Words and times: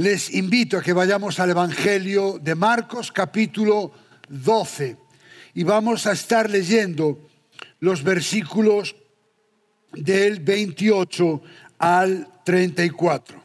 les 0.00 0.32
invito 0.32 0.78
a 0.78 0.82
que 0.82 0.94
vayamos 0.94 1.40
al 1.40 1.50
Evangelio 1.50 2.38
de 2.40 2.54
Marcos 2.54 3.12
capítulo 3.12 3.92
12 4.30 4.96
y 5.52 5.62
vamos 5.62 6.06
a 6.06 6.12
estar 6.12 6.48
leyendo 6.48 7.28
los 7.80 8.02
versículos 8.02 8.96
del 9.92 10.40
28 10.40 11.42
al 11.80 12.26
34. 12.46 13.42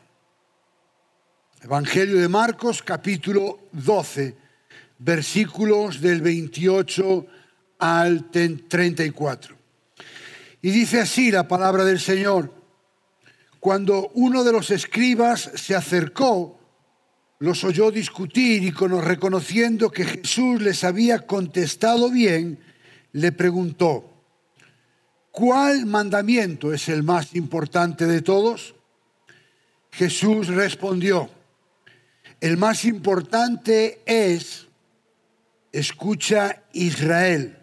Evangelio 1.62 2.22
de 2.22 2.30
Marcos 2.30 2.82
capítulo 2.82 3.68
12, 3.74 4.38
versículos 5.00 6.00
del 6.00 6.22
28 6.22 7.26
al 7.80 8.30
34. 8.30 9.58
Y 10.62 10.72
dice 10.72 11.02
así 11.02 11.32
la 11.32 11.50
palabra 11.50 11.84
del 11.84 12.00
Señor. 12.00 12.55
Cuando 13.66 14.12
uno 14.14 14.44
de 14.44 14.52
los 14.52 14.70
escribas 14.70 15.50
se 15.56 15.74
acercó, 15.74 16.60
los 17.40 17.64
oyó 17.64 17.90
discutir 17.90 18.62
y 18.64 18.70
reconociendo 18.70 19.90
que 19.90 20.06
Jesús 20.06 20.62
les 20.62 20.84
había 20.84 21.26
contestado 21.26 22.12
bien, 22.12 22.60
le 23.14 23.32
preguntó, 23.32 24.22
¿cuál 25.32 25.88
mandamiento 25.88 26.74
es 26.74 26.90
el 26.90 27.02
más 27.02 27.34
importante 27.34 28.06
de 28.06 28.22
todos? 28.22 28.76
Jesús 29.90 30.46
respondió, 30.50 31.28
el 32.42 32.58
más 32.58 32.86
importante 32.86 34.00
es, 34.06 34.68
escucha 35.72 36.62
Israel, 36.72 37.58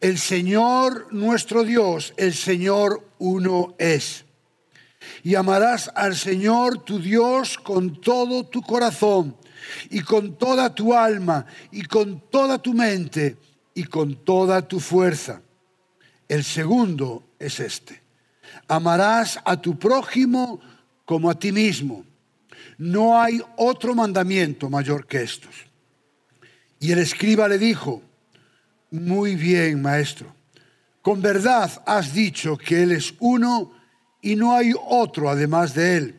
el 0.00 0.18
Señor 0.18 1.12
nuestro 1.12 1.64
Dios, 1.64 2.14
el 2.16 2.32
Señor 2.32 3.04
uno 3.18 3.74
es 3.76 4.24
y 5.22 5.34
amarás 5.34 5.90
al 5.94 6.16
Señor 6.16 6.84
tu 6.84 6.98
Dios 6.98 7.58
con 7.58 8.00
todo 8.00 8.44
tu 8.44 8.62
corazón 8.62 9.36
y 9.90 10.00
con 10.00 10.36
toda 10.36 10.74
tu 10.74 10.94
alma 10.94 11.46
y 11.70 11.82
con 11.82 12.20
toda 12.30 12.58
tu 12.58 12.74
mente 12.74 13.36
y 13.74 13.84
con 13.84 14.24
toda 14.24 14.66
tu 14.66 14.80
fuerza. 14.80 15.42
El 16.28 16.44
segundo 16.44 17.24
es 17.38 17.60
este. 17.60 18.02
Amarás 18.68 19.38
a 19.44 19.60
tu 19.60 19.78
prójimo 19.78 20.60
como 21.04 21.30
a 21.30 21.38
ti 21.38 21.52
mismo. 21.52 22.04
No 22.78 23.20
hay 23.20 23.42
otro 23.56 23.94
mandamiento 23.94 24.70
mayor 24.70 25.06
que 25.06 25.22
estos. 25.22 25.54
Y 26.78 26.92
el 26.92 26.98
escriba 26.98 27.46
le 27.46 27.58
dijo, 27.58 28.02
muy 28.90 29.36
bien, 29.36 29.82
maestro, 29.82 30.34
con 31.02 31.20
verdad 31.20 31.70
has 31.86 32.14
dicho 32.14 32.56
que 32.56 32.82
Él 32.82 32.92
es 32.92 33.14
uno 33.20 33.72
y 34.20 34.36
no 34.36 34.54
hay 34.54 34.72
otro 34.88 35.30
además 35.30 35.74
de 35.74 35.96
Él. 35.96 36.16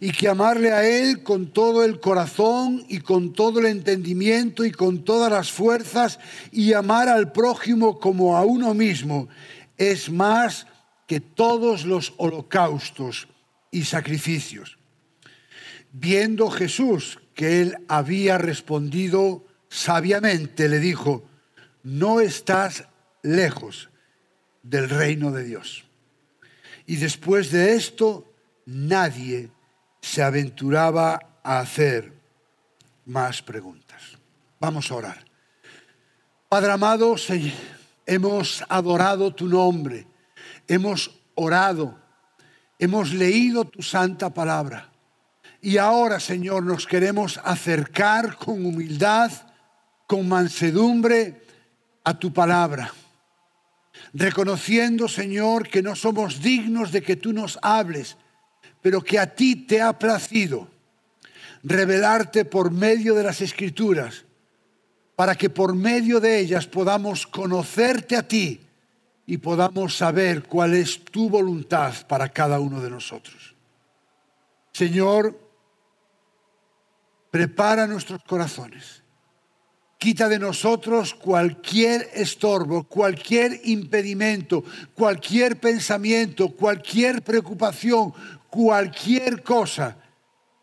Y 0.00 0.12
que 0.12 0.28
amarle 0.28 0.72
a 0.72 0.86
Él 0.86 1.22
con 1.22 1.52
todo 1.52 1.84
el 1.84 2.00
corazón 2.00 2.84
y 2.88 2.98
con 3.00 3.32
todo 3.32 3.60
el 3.60 3.66
entendimiento 3.66 4.64
y 4.64 4.72
con 4.72 5.04
todas 5.04 5.30
las 5.30 5.52
fuerzas 5.52 6.18
y 6.50 6.72
amar 6.72 7.08
al 7.08 7.32
prójimo 7.32 7.98
como 8.00 8.36
a 8.36 8.44
uno 8.44 8.74
mismo 8.74 9.28
es 9.76 10.10
más 10.10 10.66
que 11.06 11.20
todos 11.20 11.86
los 11.86 12.12
holocaustos 12.18 13.28
y 13.70 13.84
sacrificios. 13.84 14.78
Viendo 15.92 16.50
Jesús 16.50 17.18
que 17.34 17.62
él 17.62 17.78
había 17.88 18.36
respondido 18.36 19.46
sabiamente, 19.68 20.68
le 20.68 20.80
dijo, 20.80 21.24
no 21.82 22.20
estás 22.20 22.84
lejos 23.22 23.88
del 24.62 24.90
reino 24.90 25.30
de 25.30 25.44
Dios. 25.44 25.87
Y 26.88 26.96
después 26.96 27.50
de 27.50 27.74
esto, 27.74 28.32
nadie 28.64 29.50
se 30.00 30.22
aventuraba 30.22 31.20
a 31.42 31.60
hacer 31.60 32.14
más 33.04 33.42
preguntas. 33.42 34.16
Vamos 34.58 34.90
a 34.90 34.94
orar. 34.94 35.24
Padre 36.48 36.72
amado, 36.72 37.14
hemos 38.06 38.64
adorado 38.70 39.34
tu 39.34 39.48
nombre, 39.48 40.06
hemos 40.66 41.10
orado, 41.34 42.00
hemos 42.78 43.12
leído 43.12 43.66
tu 43.66 43.82
santa 43.82 44.32
palabra. 44.32 44.88
Y 45.60 45.76
ahora, 45.76 46.18
Señor, 46.18 46.62
nos 46.62 46.86
queremos 46.86 47.38
acercar 47.44 48.36
con 48.36 48.64
humildad, 48.64 49.30
con 50.06 50.26
mansedumbre 50.26 51.42
a 52.02 52.18
tu 52.18 52.32
palabra 52.32 52.94
reconociendo, 54.12 55.08
Señor, 55.08 55.68
que 55.68 55.82
no 55.82 55.94
somos 55.94 56.40
dignos 56.40 56.92
de 56.92 57.02
que 57.02 57.16
tú 57.16 57.32
nos 57.32 57.58
hables, 57.62 58.16
pero 58.80 59.02
que 59.02 59.18
a 59.18 59.34
ti 59.34 59.56
te 59.56 59.80
ha 59.80 59.98
placido 59.98 60.68
revelarte 61.62 62.44
por 62.44 62.70
medio 62.70 63.14
de 63.14 63.24
las 63.24 63.40
escrituras, 63.40 64.24
para 65.16 65.34
que 65.34 65.50
por 65.50 65.74
medio 65.74 66.20
de 66.20 66.38
ellas 66.38 66.66
podamos 66.66 67.26
conocerte 67.26 68.16
a 68.16 68.26
ti 68.26 68.60
y 69.26 69.38
podamos 69.38 69.96
saber 69.96 70.44
cuál 70.44 70.74
es 70.74 71.04
tu 71.04 71.28
voluntad 71.28 71.92
para 72.06 72.28
cada 72.28 72.60
uno 72.60 72.80
de 72.80 72.90
nosotros. 72.90 73.54
Señor, 74.72 75.38
prepara 77.30 77.86
nuestros 77.86 78.22
corazones 78.22 79.02
Quita 79.98 80.28
de 80.28 80.38
nosotros 80.38 81.12
cualquier 81.12 82.08
estorbo, 82.14 82.84
cualquier 82.84 83.60
impedimento, 83.64 84.64
cualquier 84.94 85.58
pensamiento, 85.58 86.50
cualquier 86.50 87.22
preocupación, 87.22 88.14
cualquier 88.48 89.42
cosa 89.42 89.96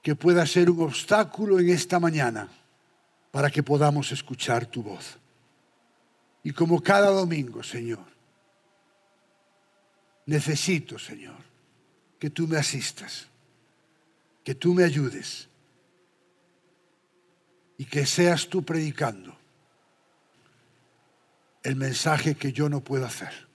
que 0.01 0.15
pueda 0.15 0.45
ser 0.45 0.69
un 0.69 0.83
obstáculo 0.83 1.59
en 1.59 1.69
esta 1.69 1.99
mañana 1.99 2.47
para 3.31 3.51
que 3.51 3.61
podamos 3.61 4.13
escuchar 4.13 4.65
tu 4.67 4.81
voz. 4.81 5.17
Y 6.41 6.51
como 6.51 6.81
cada 6.81 7.09
domingo, 7.09 7.61
Señor, 7.61 8.05
necesito, 10.25 10.97
Señor, 10.97 11.43
que 12.17 12.29
tú 12.29 12.47
me 12.47 12.55
asistas, 12.55 13.27
que 14.45 14.55
tú 14.55 14.73
me 14.73 14.85
ayudes 14.85 15.49
y 17.77 17.85
que 17.85 18.05
seas 18.05 18.47
tú 18.47 18.63
predicando 18.63 19.37
el 21.63 21.75
mensaje 21.75 22.35
que 22.35 22.53
yo 22.53 22.69
no 22.69 22.81
puedo 22.81 23.05
hacer. 23.05 23.47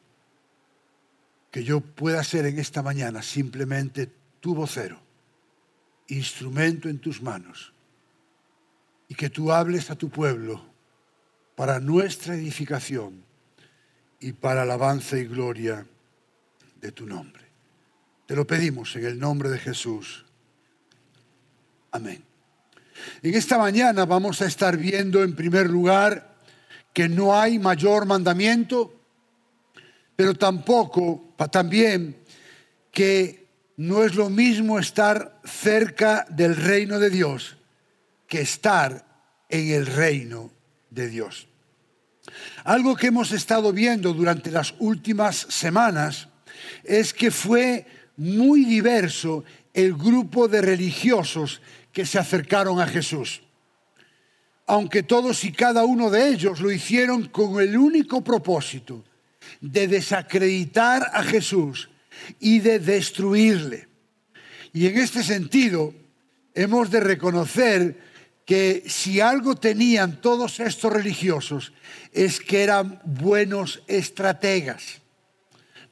Que 1.50 1.64
yo 1.64 1.80
pueda 1.80 2.22
ser 2.24 2.46
en 2.46 2.58
esta 2.58 2.82
mañana 2.82 3.22
simplemente 3.22 4.10
tu 4.40 4.54
vocero, 4.54 5.00
instrumento 6.08 6.88
en 6.88 6.98
tus 6.98 7.22
manos, 7.22 7.72
y 9.08 9.14
que 9.14 9.30
tú 9.30 9.52
hables 9.52 9.90
a 9.90 9.96
tu 9.96 10.08
pueblo 10.08 10.64
para 11.56 11.80
nuestra 11.80 12.34
edificación 12.34 13.24
y 14.20 14.32
para 14.32 14.62
alabanza 14.62 15.18
y 15.18 15.24
gloria 15.24 15.86
de 16.80 16.92
tu 16.92 17.06
nombre. 17.06 17.44
Te 18.26 18.36
lo 18.36 18.46
pedimos 18.46 18.94
en 18.96 19.06
el 19.06 19.18
nombre 19.18 19.50
de 19.50 19.58
Jesús. 19.58 20.24
Amén. 21.90 22.29
En 23.22 23.34
esta 23.34 23.58
mañana 23.58 24.04
vamos 24.04 24.40
a 24.42 24.46
estar 24.46 24.76
viendo 24.76 25.22
en 25.22 25.34
primer 25.34 25.68
lugar 25.68 26.36
que 26.92 27.08
no 27.08 27.38
hay 27.38 27.58
mayor 27.58 28.06
mandamiento, 28.06 29.00
pero 30.16 30.34
tampoco, 30.34 31.34
también 31.50 32.16
que 32.90 33.46
no 33.76 34.04
es 34.04 34.14
lo 34.14 34.28
mismo 34.28 34.78
estar 34.78 35.40
cerca 35.44 36.26
del 36.28 36.56
reino 36.56 36.98
de 36.98 37.10
Dios 37.10 37.56
que 38.26 38.40
estar 38.40 39.04
en 39.48 39.70
el 39.70 39.86
reino 39.86 40.50
de 40.90 41.08
Dios. 41.08 41.48
Algo 42.64 42.94
que 42.94 43.08
hemos 43.08 43.32
estado 43.32 43.72
viendo 43.72 44.12
durante 44.12 44.50
las 44.50 44.74
últimas 44.78 45.36
semanas 45.36 46.28
es 46.84 47.12
que 47.12 47.30
fue 47.30 47.86
muy 48.16 48.64
diverso 48.64 49.44
el 49.74 49.94
grupo 49.94 50.48
de 50.48 50.60
religiosos 50.62 51.60
que 51.92 52.06
se 52.06 52.18
acercaron 52.18 52.80
a 52.80 52.86
Jesús. 52.86 53.42
Aunque 54.66 55.02
todos 55.02 55.44
y 55.44 55.52
cada 55.52 55.84
uno 55.84 56.10
de 56.10 56.28
ellos 56.28 56.60
lo 56.60 56.70
hicieron 56.70 57.28
con 57.28 57.60
el 57.60 57.76
único 57.76 58.22
propósito 58.22 59.04
de 59.60 59.88
desacreditar 59.88 61.10
a 61.12 61.22
Jesús 61.22 61.90
y 62.38 62.60
de 62.60 62.78
destruirle. 62.78 63.88
Y 64.72 64.86
en 64.86 64.98
este 64.98 65.24
sentido, 65.24 65.92
hemos 66.54 66.90
de 66.90 67.00
reconocer 67.00 67.98
que 68.44 68.84
si 68.86 69.20
algo 69.20 69.54
tenían 69.54 70.20
todos 70.20 70.60
estos 70.60 70.92
religiosos 70.92 71.72
es 72.12 72.40
que 72.40 72.62
eran 72.62 73.00
buenos 73.04 73.82
estrategas. 73.86 75.00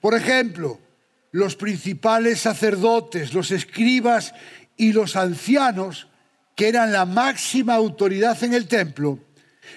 Por 0.00 0.14
ejemplo, 0.14 0.80
los 1.30 1.56
principales 1.56 2.40
sacerdotes, 2.40 3.34
los 3.34 3.50
escribas 3.50 4.34
y 4.76 4.92
los 4.92 5.16
ancianos, 5.16 6.08
que 6.54 6.68
eran 6.68 6.92
la 6.92 7.04
máxima 7.04 7.74
autoridad 7.74 8.42
en 8.42 8.54
el 8.54 8.66
templo, 8.66 9.18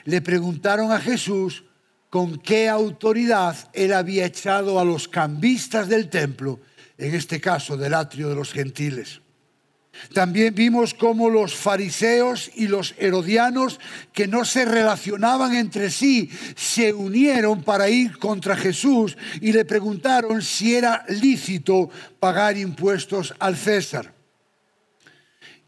le 0.05 0.21
preguntaron 0.21 0.91
a 0.91 0.99
Jesús 0.99 1.63
con 2.09 2.37
qué 2.39 2.67
autoridad 2.67 3.55
él 3.73 3.93
había 3.93 4.25
echado 4.25 4.79
a 4.79 4.85
los 4.85 5.07
cambistas 5.07 5.87
del 5.87 6.09
templo, 6.09 6.59
en 6.97 7.15
este 7.15 7.39
caso 7.39 7.77
del 7.77 7.93
atrio 7.93 8.29
de 8.29 8.35
los 8.35 8.51
gentiles. 8.51 9.21
También 10.13 10.53
vimos 10.53 10.93
cómo 10.93 11.29
los 11.29 11.55
fariseos 11.55 12.51
y 12.55 12.67
los 12.67 12.95
herodianos, 12.97 13.79
que 14.11 14.27
no 14.27 14.45
se 14.45 14.65
relacionaban 14.65 15.55
entre 15.55 15.89
sí, 15.89 16.29
se 16.55 16.93
unieron 16.93 17.63
para 17.63 17.89
ir 17.89 18.17
contra 18.17 18.55
Jesús 18.55 19.17
y 19.39 19.53
le 19.53 19.65
preguntaron 19.65 20.41
si 20.41 20.75
era 20.75 21.05
lícito 21.07 21.89
pagar 22.19 22.57
impuestos 22.57 23.33
al 23.39 23.55
César. 23.55 24.13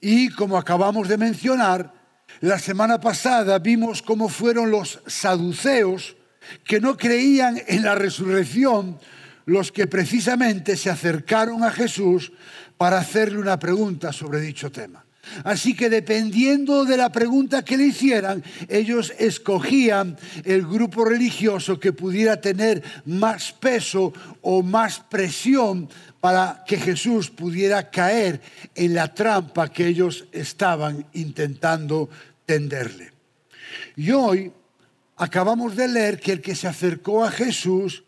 Y 0.02 0.30
como 0.30 0.58
acabamos 0.58 1.08
de 1.08 1.18
mencionar, 1.18 1.94
la 2.42 2.60
semana 2.60 3.00
pasada 3.00 3.60
vimos 3.60 4.02
cómo 4.02 4.28
fueron 4.28 4.70
los 4.70 5.00
saduceos 5.08 6.18
que 6.66 6.82
no 6.82 6.98
creían 6.98 7.62
en 7.68 7.84
la 7.84 7.96
resurrección 7.96 9.00
los 9.46 9.72
que 9.72 9.88
precisamente 9.88 10.78
se 10.78 10.90
acercaron 10.90 11.64
a 11.64 11.72
Jesús 11.72 12.32
para 12.78 13.00
hacerle 13.00 13.40
una 13.40 13.58
pregunta 13.60 14.12
sobre 14.12 14.42
dicho 14.42 14.72
tema. 14.72 15.04
Así 15.46 15.74
que 15.74 15.90
dependiendo 15.90 16.84
de 16.84 16.98
la 16.98 17.10
pregunta 17.10 17.64
que 17.64 17.78
le 17.78 17.86
hicieran, 17.86 18.44
ellos 18.68 19.14
escogían 19.18 20.18
el 20.44 20.68
grupo 20.68 21.06
religioso 21.06 21.80
que 21.80 21.94
pudiera 21.94 22.42
tener 22.42 22.84
más 23.06 23.54
peso 23.54 24.14
o 24.42 24.62
más 24.62 25.00
presión 25.00 25.90
para 26.20 26.64
que 26.68 26.78
Jesús 26.78 27.30
pudiera 27.30 27.90
caer 27.90 28.42
en 28.76 28.94
la 28.94 29.14
trampa 29.14 29.70
que 29.70 29.88
ellos 29.88 30.26
estaban 30.32 31.06
intentando 31.14 32.10
tenderle. 32.46 33.14
Y 33.96 34.12
hoy 34.12 34.52
acabamos 35.16 35.76
de 35.76 35.88
leer 35.88 36.20
que 36.20 36.34
el 36.34 36.42
que 36.42 36.56
se 36.56 36.68
acercó 36.68 37.24
a 37.24 37.32
Jesús 37.32 38.04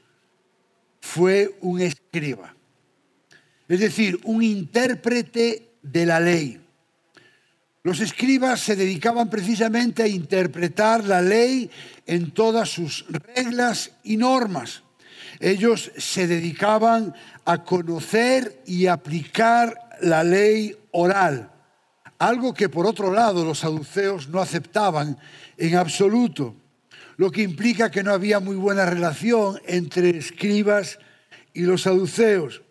fue 1.00 1.56
un 1.62 1.80
escriba 1.80 2.55
es 3.68 3.80
decir, 3.80 4.20
un 4.24 4.44
intérprete 4.44 5.72
de 5.82 6.06
la 6.06 6.20
ley. 6.20 6.62
Los 7.84 8.00
escribas 8.00 8.62
se 8.62 8.76
dedicaban 8.76 9.30
precisamente 9.30 10.02
a 10.02 10.08
interpretar 10.08 11.04
la 11.04 11.22
ley 11.22 11.70
en 12.08 12.32
todas 12.32 12.70
sus 12.70 13.06
reglas 13.36 13.92
y 14.04 14.18
normas. 14.18 14.82
Ellos 15.40 15.92
se 15.98 16.26
dedicaban 16.26 17.14
a 17.46 17.64
conocer 17.64 18.64
y 18.66 18.88
aplicar 18.88 19.90
la 20.02 20.24
ley 20.24 20.76
oral, 20.92 21.52
algo 22.18 22.54
que 22.54 22.70
por 22.70 22.86
otro 22.86 23.14
lado 23.14 23.46
los 23.46 23.60
saduceos 23.60 24.30
no 24.30 24.40
aceptaban 24.40 25.18
en 25.58 25.76
absoluto, 25.76 26.56
lo 27.18 27.32
que 27.32 27.44
implica 27.44 27.92
que 27.92 28.04
no 28.04 28.12
había 28.12 28.40
muy 28.40 28.56
buena 28.56 28.86
relación 28.86 29.60
entre 29.68 30.10
escribas 30.10 30.98
y 31.54 31.62
los 31.62 31.84
saduceos. 31.84 32.62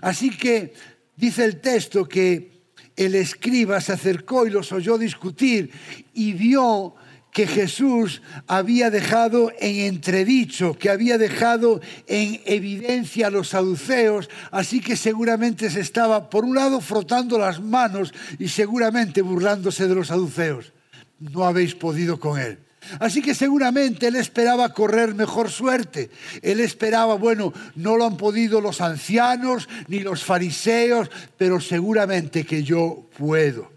Así 0.00 0.30
que 0.30 0.74
dice 1.16 1.44
el 1.44 1.60
texto 1.60 2.06
que 2.06 2.52
el 2.96 3.14
escriba 3.14 3.80
se 3.80 3.92
acercó 3.92 4.46
y 4.46 4.50
los 4.50 4.72
oyó 4.72 4.98
discutir 4.98 5.70
y 6.12 6.32
vio 6.32 6.94
que 7.32 7.46
Jesús 7.46 8.20
había 8.46 8.90
dejado 8.90 9.52
en 9.58 9.86
entredicho, 9.86 10.74
que 10.74 10.90
había 10.90 11.16
dejado 11.16 11.80
en 12.06 12.42
evidencia 12.44 13.28
a 13.28 13.30
los 13.30 13.48
saduceos, 13.48 14.28
así 14.50 14.80
que 14.80 14.96
seguramente 14.96 15.70
se 15.70 15.80
estaba, 15.80 16.28
por 16.28 16.44
un 16.44 16.54
lado, 16.54 16.82
frotando 16.82 17.38
las 17.38 17.60
manos 17.60 18.12
y 18.38 18.48
seguramente 18.48 19.22
burlándose 19.22 19.88
de 19.88 19.94
los 19.94 20.08
saduceos. 20.08 20.74
No 21.18 21.44
habéis 21.44 21.74
podido 21.74 22.20
con 22.20 22.38
él. 22.38 22.58
Así 22.98 23.22
que 23.22 23.34
seguramente 23.34 24.08
él 24.08 24.16
esperaba 24.16 24.72
correr 24.72 25.14
mejor 25.14 25.50
suerte. 25.50 26.10
Él 26.42 26.60
esperaba, 26.60 27.14
bueno, 27.14 27.52
no 27.74 27.96
lo 27.96 28.04
han 28.04 28.16
podido 28.16 28.60
los 28.60 28.80
ancianos 28.80 29.68
ni 29.88 30.00
los 30.00 30.24
fariseos, 30.24 31.10
pero 31.36 31.60
seguramente 31.60 32.44
que 32.44 32.62
yo 32.62 33.08
puedo. 33.16 33.70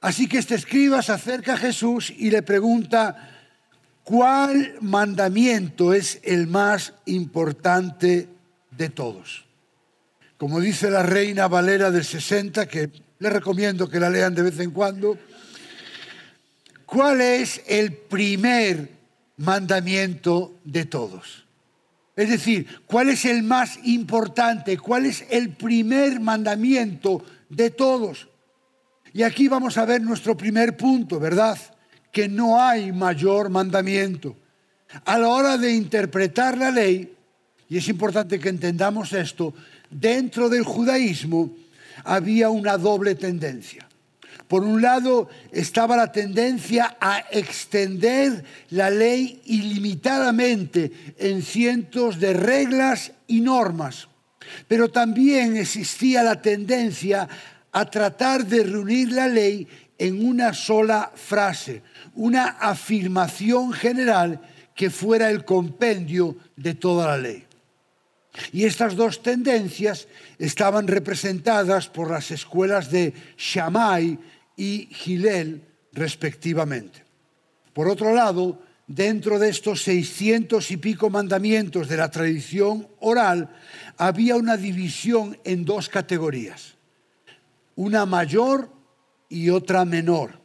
Así 0.00 0.28
que 0.28 0.38
este 0.38 0.54
escriba 0.54 1.02
se 1.02 1.12
acerca 1.12 1.54
a 1.54 1.58
Jesús 1.58 2.12
y 2.16 2.30
le 2.30 2.42
pregunta, 2.42 3.30
¿cuál 4.04 4.76
mandamiento 4.80 5.92
es 5.92 6.20
el 6.22 6.46
más 6.46 6.94
importante 7.06 8.28
de 8.70 8.88
todos? 8.88 9.44
Como 10.36 10.60
dice 10.60 10.90
la 10.90 11.02
reina 11.02 11.48
Valera 11.48 11.90
del 11.90 12.04
60, 12.04 12.66
que 12.68 12.90
le 13.18 13.30
recomiendo 13.30 13.88
que 13.88 13.98
la 13.98 14.10
lean 14.10 14.34
de 14.34 14.42
vez 14.42 14.60
en 14.60 14.70
cuando, 14.70 15.18
¿Cuál 16.86 17.20
es 17.20 17.62
el 17.66 17.92
primer 17.92 18.88
mandamiento 19.36 20.54
de 20.64 20.84
todos? 20.84 21.44
Es 22.14 22.30
decir, 22.30 22.66
¿cuál 22.86 23.10
es 23.10 23.24
el 23.24 23.42
más 23.42 23.78
importante? 23.84 24.78
¿Cuál 24.78 25.04
es 25.04 25.24
el 25.28 25.50
primer 25.50 26.20
mandamiento 26.20 27.22
de 27.50 27.70
todos? 27.70 28.28
Y 29.12 29.22
aquí 29.22 29.48
vamos 29.48 29.76
a 29.76 29.84
ver 29.84 30.00
nuestro 30.00 30.36
primer 30.36 30.76
punto, 30.76 31.18
¿verdad? 31.18 31.58
Que 32.12 32.28
no 32.28 32.60
hay 32.60 32.92
mayor 32.92 33.50
mandamiento. 33.50 34.36
A 35.04 35.18
la 35.18 35.28
hora 35.28 35.58
de 35.58 35.72
interpretar 35.72 36.56
la 36.56 36.70
ley, 36.70 37.12
y 37.68 37.78
es 37.78 37.88
importante 37.88 38.38
que 38.38 38.48
entendamos 38.48 39.12
esto, 39.12 39.52
dentro 39.90 40.48
del 40.48 40.64
judaísmo 40.64 41.50
había 42.04 42.48
una 42.48 42.78
doble 42.78 43.14
tendencia. 43.14 43.85
Por 44.48 44.62
un 44.62 44.80
lado 44.80 45.28
estaba 45.50 45.96
la 45.96 46.12
tendencia 46.12 46.96
a 47.00 47.24
extender 47.30 48.44
la 48.70 48.90
ley 48.90 49.42
ilimitadamente 49.46 51.14
en 51.18 51.42
cientos 51.42 52.20
de 52.20 52.32
reglas 52.32 53.12
y 53.26 53.40
normas, 53.40 54.08
pero 54.68 54.88
también 54.88 55.56
existía 55.56 56.22
la 56.22 56.40
tendencia 56.40 57.28
a 57.72 57.84
tratar 57.90 58.46
de 58.46 58.62
reunir 58.62 59.10
la 59.12 59.26
ley 59.26 59.66
en 59.98 60.24
una 60.24 60.54
sola 60.54 61.10
frase, 61.14 61.82
una 62.14 62.56
afirmación 62.60 63.72
general 63.72 64.40
que 64.74 64.90
fuera 64.90 65.30
el 65.30 65.44
compendio 65.44 66.36
de 66.54 66.74
toda 66.74 67.08
la 67.08 67.18
ley. 67.18 67.46
Y 68.52 68.64
estas 68.64 68.94
dos 68.94 69.22
tendencias 69.22 70.08
estaban 70.38 70.86
representadas 70.86 71.88
por 71.88 72.10
las 72.10 72.30
escuelas 72.30 72.90
de 72.90 73.14
Shammai 73.36 74.18
y 74.56 74.88
Gilel 74.90 75.62
respectivamente. 75.92 77.04
Por 77.72 77.88
otro 77.88 78.14
lado, 78.14 78.62
dentro 78.86 79.38
de 79.38 79.48
estos 79.48 79.82
seiscientos 79.82 80.70
y 80.70 80.76
pico 80.76 81.10
mandamientos 81.10 81.88
de 81.88 81.96
la 81.96 82.10
tradición 82.10 82.88
oral, 83.00 83.50
había 83.96 84.36
una 84.36 84.56
división 84.56 85.38
en 85.44 85.64
dos 85.64 85.88
categorías, 85.88 86.74
una 87.74 88.06
mayor 88.06 88.70
y 89.28 89.50
otra 89.50 89.84
menor, 89.84 90.40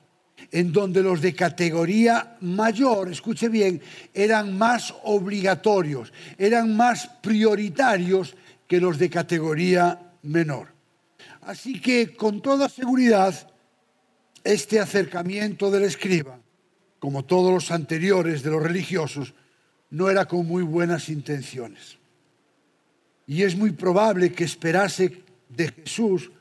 en 0.52 0.74
donde 0.74 1.04
los 1.04 1.22
de 1.22 1.34
categoría 1.34 2.38
mayor, 2.42 3.12
escuche 3.12 3.48
bien, 3.48 3.82
eran 4.14 4.58
más 4.58 4.94
obligatorios, 5.04 6.12
eran 6.38 6.76
más 6.76 7.08
prioritarios 7.22 8.36
que 8.68 8.82
los 8.82 8.98
de 8.98 9.10
categoría 9.10 10.14
menor. 10.24 10.70
Así 11.42 11.80
que 11.80 12.16
con 12.16 12.42
toda 12.42 12.70
seguridad 12.70 13.51
este 14.44 14.80
acercamiento 14.80 15.70
del 15.72 15.84
escriba, 15.84 16.40
como 17.00 17.26
todos 17.26 17.54
los 17.54 17.72
anteriores 17.72 18.44
de 18.44 18.52
los 18.52 18.62
religiosos, 18.62 19.34
no 19.90 20.10
era 20.10 20.26
con 20.26 20.46
muy 20.46 20.64
buenas 20.64 21.10
intenciones. 21.10 21.98
Y 23.28 23.44
es 23.44 23.56
muy 23.56 23.72
probable 23.72 24.32
que 24.32 24.44
esperase 24.44 25.24
de 25.50 25.68
Jesús 25.70 26.32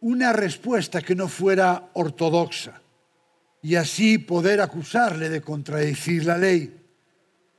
una 0.00 0.32
respuesta 0.32 1.00
que 1.00 1.14
no 1.14 1.28
fuera 1.28 1.90
ortodoxa 1.94 2.80
y 3.62 3.76
así 3.76 4.18
poder 4.18 4.60
acusarle 4.60 5.28
de 5.28 5.40
contradecir 5.40 6.24
la 6.24 6.36
ley. 6.36 6.80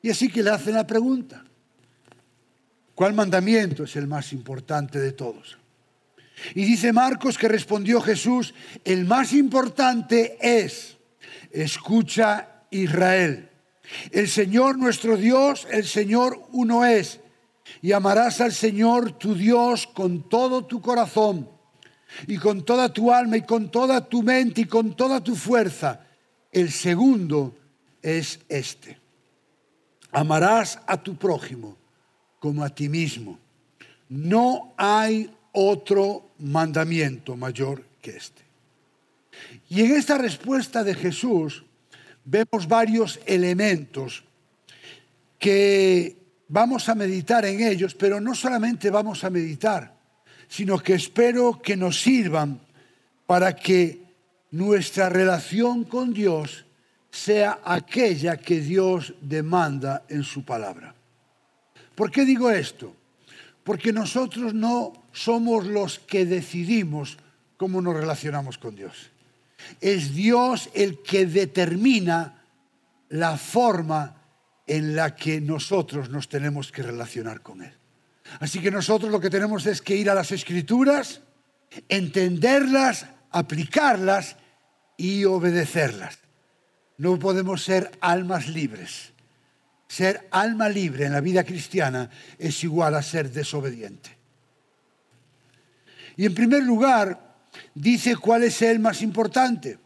Y 0.02 0.10
así 0.10 0.30
que 0.30 0.44
le 0.44 0.50
hacen 0.50 0.74
la 0.74 0.86
pregunta, 0.86 1.46
¿cuál 2.94 3.14
mandamiento 3.14 3.86
es 3.86 3.96
el 3.96 4.08
más 4.08 4.34
importante 4.34 5.00
de 5.00 5.14
todos? 5.14 5.58
Y 6.56 6.66
dice 6.66 6.94
Marcos 6.94 7.38
que 7.38 7.48
respondió 7.48 8.02
Jesús, 8.02 8.54
el 8.84 9.06
más 9.06 9.34
importante 9.34 10.38
es, 10.42 10.98
escucha 11.52 12.64
Israel, 12.70 13.50
el 14.12 14.28
Señor 14.28 14.78
nuestro 14.78 15.18
Dios, 15.18 15.68
el 15.72 15.86
Señor 15.86 16.48
uno 16.52 16.86
es, 16.86 17.20
y 17.82 17.92
amarás 17.92 18.42
al 18.42 18.52
Señor 18.52 19.14
tu 19.14 19.36
Dios 19.36 19.88
con 19.88 20.30
todo 20.30 20.66
tu 20.66 20.82
corazón, 20.82 21.50
y 22.28 22.38
con 22.38 22.64
toda 22.64 22.92
tu 22.94 23.12
alma, 23.12 23.38
y 23.38 23.42
con 23.42 23.72
toda 23.72 24.08
tu 24.08 24.22
mente, 24.22 24.62
y 24.62 24.66
con 24.66 24.96
toda 24.96 25.24
tu 25.24 25.36
fuerza. 25.36 26.06
El 26.52 26.72
segundo 26.72 27.56
es 28.02 28.40
este. 28.50 29.00
Amarás 30.12 30.80
a 30.86 31.02
tu 31.02 31.16
prójimo 31.16 31.76
como 32.40 32.64
a 32.64 32.70
ti 32.70 32.88
mismo. 32.88 33.40
No 34.10 34.74
hay 34.78 35.34
otro 35.54 36.32
mandamiento 36.40 37.36
mayor 37.36 37.84
que 38.02 38.18
este. 38.18 38.42
Y 39.70 39.82
en 39.82 39.96
esta 39.96 40.18
respuesta 40.18 40.84
de 40.84 40.96
Jesús 40.96 41.64
vemos 42.26 42.68
varios 42.68 43.20
elementos 43.26 44.24
que 45.40 46.16
vamos 46.48 46.88
a 46.90 46.96
meditar 46.96 47.46
en 47.46 47.62
ellos, 47.62 47.96
pero 47.96 48.20
no 48.20 48.36
solamente 48.36 48.90
vamos 48.90 49.24
a 49.24 49.30
meditar, 49.30 49.94
sino 50.48 50.80
que 50.80 50.94
espero 50.94 51.62
que 51.62 51.76
nos 51.76 52.02
sirvan 52.02 52.60
para 53.26 53.56
que 53.56 54.04
nuestra 54.52 55.10
relación 55.10 55.84
con 55.84 56.14
Dios 56.14 56.66
sea 57.10 57.60
aquella 57.64 58.38
que 58.38 58.60
Dios 58.60 59.14
demanda 59.22 60.04
en 60.10 60.24
su 60.24 60.44
palabra. 60.44 60.96
¿Por 61.96 62.12
qué 62.12 62.26
digo 62.26 62.50
esto? 62.50 62.96
Porque 63.64 63.94
nosotros 63.94 64.54
no 64.54 65.03
somos 65.14 65.66
los 65.66 66.00
que 66.00 66.26
decidimos 66.26 67.18
cómo 67.56 67.82
nos 67.82 67.96
relacionamos 67.96 68.58
con 68.58 68.76
Dios. 68.76 69.12
Es 69.80 70.14
Dios 70.14 70.70
el 70.74 71.02
que 71.02 71.26
determina 71.26 72.44
la 73.10 73.38
forma 73.38 74.18
en 74.68 74.96
la 74.96 75.16
que 75.16 75.40
nosotros 75.40 76.10
nos 76.10 76.28
tenemos 76.28 76.72
que 76.72 76.84
relacionar 76.84 77.42
con 77.42 77.62
Él. 77.62 77.74
Así 78.40 78.60
que 78.60 78.72
nosotros 78.72 79.12
lo 79.12 79.20
que 79.20 79.30
tenemos 79.30 79.66
es 79.66 79.82
que 79.82 79.96
ir 79.96 80.10
a 80.10 80.16
las 80.16 80.32
escrituras, 80.32 81.22
entenderlas, 81.88 83.06
aplicarlas 83.30 84.36
y 84.98 85.26
obedecerlas. 85.26 86.18
No 86.98 87.20
podemos 87.20 87.64
ser 87.64 87.92
almas 88.02 88.48
libres. 88.48 89.14
Ser 89.88 90.28
alma 90.32 90.70
libre 90.70 91.06
en 91.06 91.12
la 91.12 91.22
vida 91.22 91.44
cristiana 91.44 92.10
es 92.40 92.64
igual 92.64 92.96
a 92.96 93.04
ser 93.04 93.32
desobediente. 93.32 94.23
Y 96.18 96.26
en 96.26 96.34
primer 96.34 96.64
lugar, 96.64 97.36
dice 97.74 98.16
cuál 98.16 98.44
es 98.44 98.62
el 98.62 98.80
más 98.80 99.02
importante, 99.02 99.78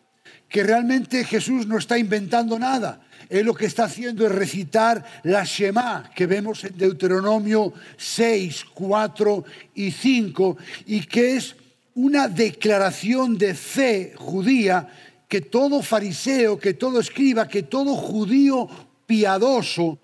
que 0.50 0.63
realmente 0.63 1.24
Jesús 1.24 1.67
no 1.67 1.77
está 1.77 1.98
inventando 1.98 2.57
nada. 2.57 3.01
Él 3.29 3.46
lo 3.46 3.53
que 3.53 3.65
está 3.65 3.86
haciendo 3.86 4.25
es 4.25 4.31
recitar 4.31 5.03
la 5.24 5.43
Shema 5.43 6.10
que 6.15 6.25
vemos 6.25 6.63
en 6.63 6.77
Deuteronomio 6.77 7.74
6, 7.98 8.65
4 8.74 9.46
y 9.75 9.91
5 9.91 10.57
y 10.86 11.01
que 11.01 11.36
es 11.36 11.55
una 11.96 12.29
declaración 12.29 13.38
de 13.38 13.53
fe 13.53 14.13
judía 14.15 14.88
que 15.27 15.41
todo 15.41 15.81
fariseo, 15.81 16.57
que 16.57 16.75
todo 16.75 17.01
escriba, 17.01 17.50
que 17.50 17.63
todo 17.63 17.96
judío 17.96 18.69
piadoso 19.05 20.00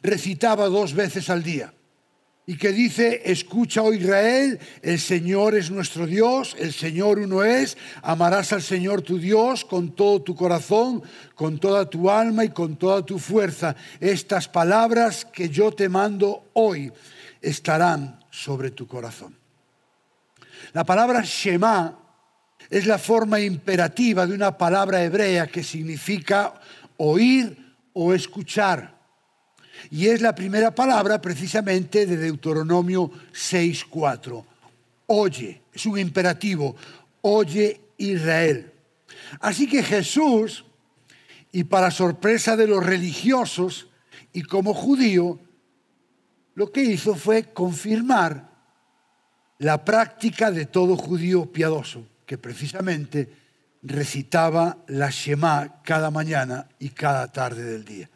recitaba 0.00 0.66
dos 0.66 0.94
veces 0.94 1.28
al 1.28 1.42
día 1.42 1.72
y 2.50 2.56
que 2.56 2.72
dice, 2.72 3.22
escucha, 3.26 3.80
oh 3.80 3.94
Israel, 3.94 4.58
el 4.82 4.98
Señor 4.98 5.54
es 5.54 5.70
nuestro 5.70 6.04
Dios, 6.04 6.56
el 6.58 6.72
Señor 6.72 7.20
uno 7.20 7.44
es, 7.44 7.78
amarás 8.02 8.52
al 8.52 8.60
Señor 8.60 9.02
tu 9.02 9.20
Dios 9.20 9.64
con 9.64 9.94
todo 9.94 10.20
tu 10.22 10.34
corazón, 10.34 11.00
con 11.36 11.60
toda 11.60 11.88
tu 11.88 12.10
alma 12.10 12.44
y 12.44 12.48
con 12.48 12.74
toda 12.74 13.06
tu 13.06 13.20
fuerza. 13.20 13.76
Estas 14.00 14.48
palabras 14.48 15.24
que 15.24 15.48
yo 15.48 15.70
te 15.70 15.88
mando 15.88 16.50
hoy 16.54 16.92
estarán 17.40 18.18
sobre 18.32 18.72
tu 18.72 18.88
corazón. 18.88 19.38
La 20.72 20.82
palabra 20.82 21.22
Shema 21.22 22.00
es 22.68 22.84
la 22.84 22.98
forma 22.98 23.38
imperativa 23.38 24.26
de 24.26 24.34
una 24.34 24.58
palabra 24.58 25.04
hebrea 25.04 25.46
que 25.46 25.62
significa 25.62 26.54
oír 26.96 27.76
o 27.92 28.12
escuchar. 28.12 28.98
Y 29.90 30.08
es 30.08 30.20
la 30.20 30.34
primera 30.34 30.74
palabra 30.74 31.20
precisamente 31.20 32.06
de 32.06 32.16
Deuteronomio 32.16 33.10
6.4. 33.32 34.44
Oye, 35.06 35.62
es 35.72 35.86
un 35.86 35.98
imperativo, 35.98 36.76
oye 37.22 37.80
Israel. 37.96 38.72
Así 39.40 39.66
que 39.66 39.82
Jesús, 39.82 40.64
y 41.52 41.64
para 41.64 41.90
sorpresa 41.90 42.56
de 42.56 42.66
los 42.66 42.84
religiosos 42.84 43.88
y 44.32 44.42
como 44.42 44.74
judío, 44.74 45.38
lo 46.54 46.70
que 46.70 46.82
hizo 46.82 47.14
fue 47.14 47.52
confirmar 47.52 48.50
la 49.58 49.84
práctica 49.84 50.50
de 50.50 50.66
todo 50.66 50.96
judío 50.96 51.46
piadoso, 51.50 52.06
que 52.26 52.38
precisamente 52.38 53.28
recitaba 53.82 54.78
la 54.88 55.10
Shema 55.10 55.80
cada 55.82 56.10
mañana 56.10 56.68
y 56.78 56.90
cada 56.90 57.30
tarde 57.30 57.64
del 57.64 57.84
día. 57.84 58.08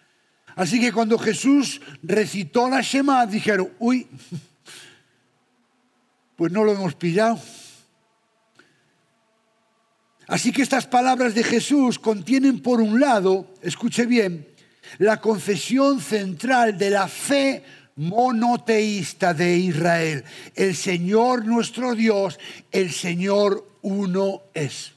Así 0.56 0.80
que 0.80 0.92
cuando 0.92 1.18
Jesús 1.18 1.80
recitó 2.02 2.68
la 2.68 2.80
Shema, 2.80 3.26
dijeron, 3.26 3.70
uy, 3.78 4.06
pues 6.36 6.52
no 6.52 6.64
lo 6.64 6.72
hemos 6.72 6.94
pillado. 6.94 7.40
Así 10.26 10.52
que 10.52 10.62
estas 10.62 10.86
palabras 10.86 11.34
de 11.34 11.44
Jesús 11.44 11.98
contienen 11.98 12.60
por 12.60 12.80
un 12.80 13.00
lado, 13.00 13.52
escuche 13.62 14.06
bien, 14.06 14.48
la 14.98 15.20
confesión 15.20 16.00
central 16.00 16.78
de 16.78 16.90
la 16.90 17.08
fe 17.08 17.62
monoteísta 17.96 19.34
de 19.34 19.56
Israel. 19.56 20.24
El 20.54 20.74
Señor 20.74 21.44
nuestro 21.44 21.94
Dios, 21.94 22.38
el 22.70 22.90
Señor 22.92 23.68
uno 23.82 24.42
es. 24.54 24.92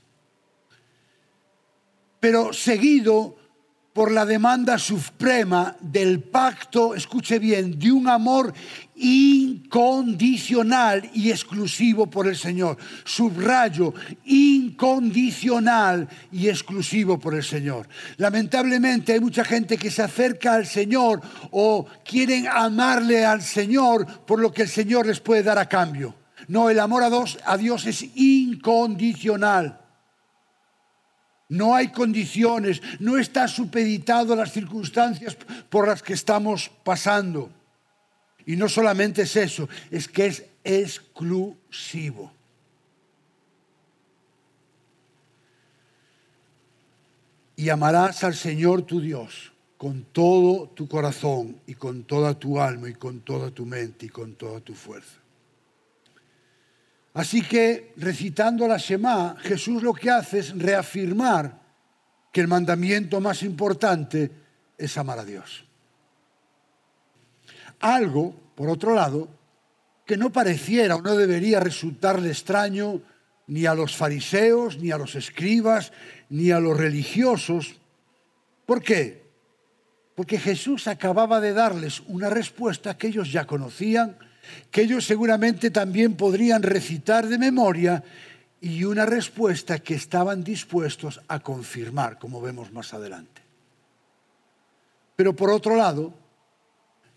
Pero 2.19 2.53
seguido 2.53 3.37
por 3.97 4.11
la 4.11 4.27
demanda 4.27 4.77
suprema 4.77 5.75
del 5.81 6.21
pacto, 6.21 6.93
escuche 6.93 7.39
bien, 7.39 7.79
de 7.79 7.91
un 7.91 8.07
amor 8.07 8.53
incondicional 8.93 11.09
y 11.15 11.31
exclusivo 11.31 12.05
por 12.05 12.27
el 12.27 12.35
Señor. 12.35 12.77
Subrayo, 13.03 13.95
incondicional 14.25 16.07
y 16.31 16.47
exclusivo 16.47 17.17
por 17.17 17.33
el 17.33 17.43
Señor. 17.43 17.89
Lamentablemente 18.17 19.13
hay 19.13 19.19
mucha 19.19 19.43
gente 19.43 19.77
que 19.77 19.89
se 19.89 20.03
acerca 20.03 20.53
al 20.53 20.67
Señor 20.67 21.19
o 21.49 21.87
quieren 22.05 22.47
amarle 22.47 23.25
al 23.25 23.41
Señor 23.41 24.05
por 24.27 24.39
lo 24.39 24.53
que 24.53 24.61
el 24.61 24.69
Señor 24.69 25.07
les 25.07 25.21
puede 25.21 25.41
dar 25.41 25.57
a 25.57 25.67
cambio. 25.67 26.13
No, 26.47 26.69
el 26.69 26.79
amor 26.79 27.01
a 27.01 27.09
Dios, 27.09 27.39
a 27.43 27.57
Dios 27.57 27.87
es 27.87 28.05
incondicional. 28.13 29.86
No 31.49 31.75
hay 31.75 31.91
condiciones, 31.91 32.81
no 32.99 33.17
está 33.17 33.47
supeditado 33.47 34.33
a 34.33 34.35
las 34.37 34.51
circunstancias 34.51 35.37
por 35.69 35.87
las 35.87 36.03
que 36.03 36.13
estamos 36.13 36.69
pasando. 36.83 37.49
Y 38.45 38.55
no 38.55 38.67
solamente 38.67 39.23
es 39.23 39.35
eso, 39.35 39.67
es 39.91 40.07
que 40.07 40.25
es 40.27 40.45
exclusivo. 40.63 42.31
Y 47.55 47.69
amarás 47.69 48.23
al 48.23 48.35
Señor 48.35 48.83
tu 48.83 49.01
Dios 49.01 49.51
con 49.77 50.03
todo 50.11 50.69
tu 50.69 50.87
corazón 50.87 51.59
y 51.65 51.75
con 51.75 52.03
toda 52.03 52.33
tu 52.33 52.59
alma 52.59 52.89
y 52.89 52.93
con 52.93 53.21
toda 53.21 53.51
tu 53.51 53.65
mente 53.65 54.07
y 54.07 54.09
con 54.09 54.35
toda 54.35 54.59
tu 54.59 54.73
fuerza. 54.73 55.26
Así 57.17 57.41
que 57.41 57.93
recitando 57.97 58.67
la 58.67 58.77
Shema, 58.77 59.35
Jesús 59.39 59.81
lo 59.81 59.91
que 59.91 60.11
hace 60.11 60.37
es 60.37 60.55
reafirmar 60.55 61.59
que 62.31 62.41
el 62.41 62.47
mandamiento 62.47 63.19
más 63.19 63.41
importante 63.41 64.29
es 64.77 64.95
amar 64.99 65.17
a 65.17 65.25
Dios. 65.25 65.65
Algo, 67.79 68.35
por 68.53 68.69
otro 68.69 68.93
lado, 68.93 69.29
que 70.05 70.15
no 70.15 70.31
pareciera 70.31 70.95
o 70.95 71.01
no 71.01 71.15
debería 71.15 71.59
resultarle 71.59 72.29
extraño 72.29 73.01
ni 73.47 73.65
a 73.65 73.73
los 73.73 73.95
fariseos, 73.95 74.77
ni 74.77 74.91
a 74.91 74.99
los 74.99 75.15
escribas, 75.15 75.91
ni 76.29 76.51
a 76.51 76.59
los 76.59 76.77
religiosos. 76.77 77.77
¿Por 78.67 78.83
qué? 78.83 79.23
Porque 80.13 80.37
Jesús 80.37 80.87
acababa 80.87 81.41
de 81.41 81.53
darles 81.53 82.01
una 82.01 82.29
respuesta 82.29 82.95
que 82.95 83.07
ellos 83.07 83.31
ya 83.31 83.47
conocían 83.47 84.19
que 84.71 84.81
ellos 84.81 85.05
seguramente 85.05 85.71
también 85.71 86.15
podrían 86.15 86.63
recitar 86.63 87.27
de 87.27 87.37
memoria 87.37 88.03
y 88.61 88.83
una 88.83 89.05
respuesta 89.05 89.79
que 89.79 89.95
estaban 89.95 90.43
dispuestos 90.43 91.21
a 91.27 91.39
confirmar, 91.39 92.17
como 92.17 92.41
vemos 92.41 92.71
más 92.71 92.93
adelante. 92.93 93.41
Pero 95.15 95.35
por 95.35 95.49
otro 95.49 95.75
lado, 95.75 96.13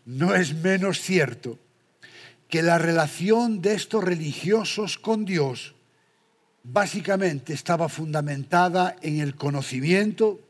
no 0.05 0.35
es 0.35 0.55
menos 0.55 1.01
cierto 1.01 1.59
que 2.49 2.63
la 2.63 2.79
relación 2.79 3.63
de 3.63 3.75
estos 3.75 4.03
religiosos 4.03 4.99
con 4.99 5.25
Dios 5.25 5.75
básicamente 6.63 7.53
estaba 7.53 7.89
fundamentada 7.89 8.97
en 9.03 9.21
el 9.21 9.37
conocimiento, 9.37 10.41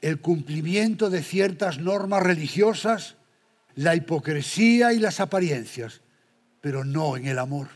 el 0.00 0.20
cumplimiento 0.20 1.10
de 1.10 1.22
ciertas 1.22 1.78
normas 1.78 2.22
religiosas 2.22 3.16
la 3.76 3.94
hipocresía 3.94 4.92
y 4.92 4.98
las 4.98 5.20
apariencias, 5.20 6.00
pero 6.60 6.84
no 6.84 7.16
en 7.16 7.26
el 7.26 7.38
amor. 7.38 7.68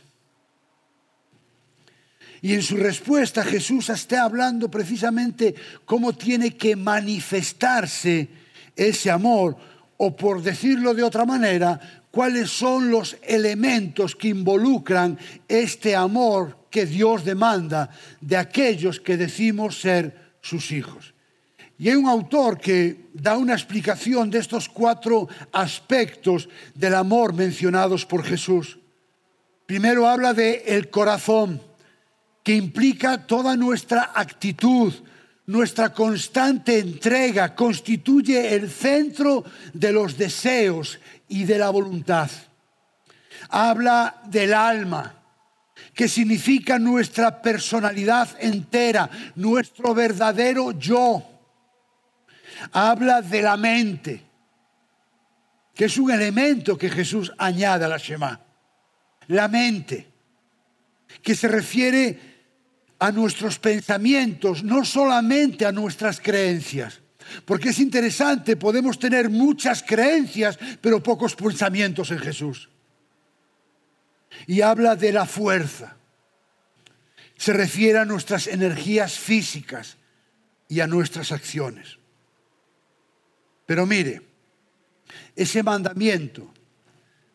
Y 2.42 2.54
en 2.54 2.62
su 2.62 2.76
respuesta 2.76 3.44
Jesús 3.44 3.90
está 3.90 4.24
hablando 4.24 4.70
precisamente 4.70 5.54
cómo 5.84 6.14
tiene 6.14 6.56
que 6.56 6.74
manifestarse 6.74 8.28
ese 8.74 9.10
amor, 9.10 9.56
o 9.98 10.16
por 10.16 10.42
decirlo 10.42 10.94
de 10.94 11.02
otra 11.02 11.26
manera, 11.26 11.78
cuáles 12.10 12.50
son 12.50 12.90
los 12.90 13.16
elementos 13.22 14.16
que 14.16 14.28
involucran 14.28 15.18
este 15.46 15.94
amor 15.94 16.66
que 16.70 16.86
Dios 16.86 17.24
demanda 17.24 17.90
de 18.20 18.38
aquellos 18.38 19.00
que 19.00 19.18
decimos 19.18 19.78
ser 19.78 20.32
sus 20.40 20.72
hijos. 20.72 21.12
Y 21.80 21.88
hay 21.88 21.96
un 21.96 22.10
autor 22.10 22.58
que 22.58 23.08
da 23.14 23.38
una 23.38 23.54
explicación 23.54 24.28
de 24.28 24.38
estos 24.38 24.68
cuatro 24.68 25.30
aspectos 25.50 26.46
del 26.74 26.94
amor 26.94 27.32
mencionados 27.32 28.04
por 28.04 28.22
Jesús. 28.22 28.78
Primero 29.64 30.06
habla 30.06 30.34
de 30.34 30.62
el 30.66 30.90
corazón, 30.90 31.58
que 32.42 32.54
implica 32.54 33.26
toda 33.26 33.56
nuestra 33.56 34.10
actitud, 34.14 34.92
nuestra 35.46 35.94
constante 35.94 36.78
entrega, 36.78 37.54
constituye 37.54 38.54
el 38.54 38.68
centro 38.68 39.42
de 39.72 39.90
los 39.90 40.18
deseos 40.18 41.00
y 41.28 41.44
de 41.44 41.56
la 41.56 41.70
voluntad. 41.70 42.28
Habla 43.48 44.20
del 44.26 44.52
alma, 44.52 45.14
que 45.94 46.08
significa 46.08 46.78
nuestra 46.78 47.40
personalidad 47.40 48.28
entera, 48.38 49.08
nuestro 49.34 49.94
verdadero 49.94 50.72
yo. 50.72 51.39
Habla 52.72 53.22
de 53.22 53.42
la 53.42 53.56
mente, 53.56 54.22
que 55.74 55.86
es 55.86 55.96
un 55.98 56.10
elemento 56.10 56.76
que 56.76 56.90
Jesús 56.90 57.32
añade 57.38 57.84
a 57.84 57.88
la 57.88 57.96
Shema. 57.96 58.40
La 59.28 59.48
mente, 59.48 60.06
que 61.22 61.34
se 61.34 61.48
refiere 61.48 62.30
a 62.98 63.10
nuestros 63.12 63.58
pensamientos, 63.58 64.62
no 64.62 64.84
solamente 64.84 65.64
a 65.64 65.72
nuestras 65.72 66.20
creencias. 66.20 67.00
Porque 67.44 67.70
es 67.70 67.78
interesante, 67.78 68.56
podemos 68.56 68.98
tener 68.98 69.30
muchas 69.30 69.82
creencias, 69.82 70.58
pero 70.80 71.02
pocos 71.02 71.34
pensamientos 71.34 72.10
en 72.10 72.18
Jesús. 72.18 72.68
Y 74.46 74.60
habla 74.60 74.96
de 74.96 75.12
la 75.12 75.26
fuerza. 75.26 75.96
Se 77.36 77.52
refiere 77.52 77.98
a 77.98 78.04
nuestras 78.04 78.46
energías 78.46 79.18
físicas 79.18 79.96
y 80.68 80.80
a 80.80 80.86
nuestras 80.86 81.32
acciones. 81.32 81.99
Pero 83.70 83.86
mire, 83.86 84.20
ese 85.36 85.62
mandamiento 85.62 86.52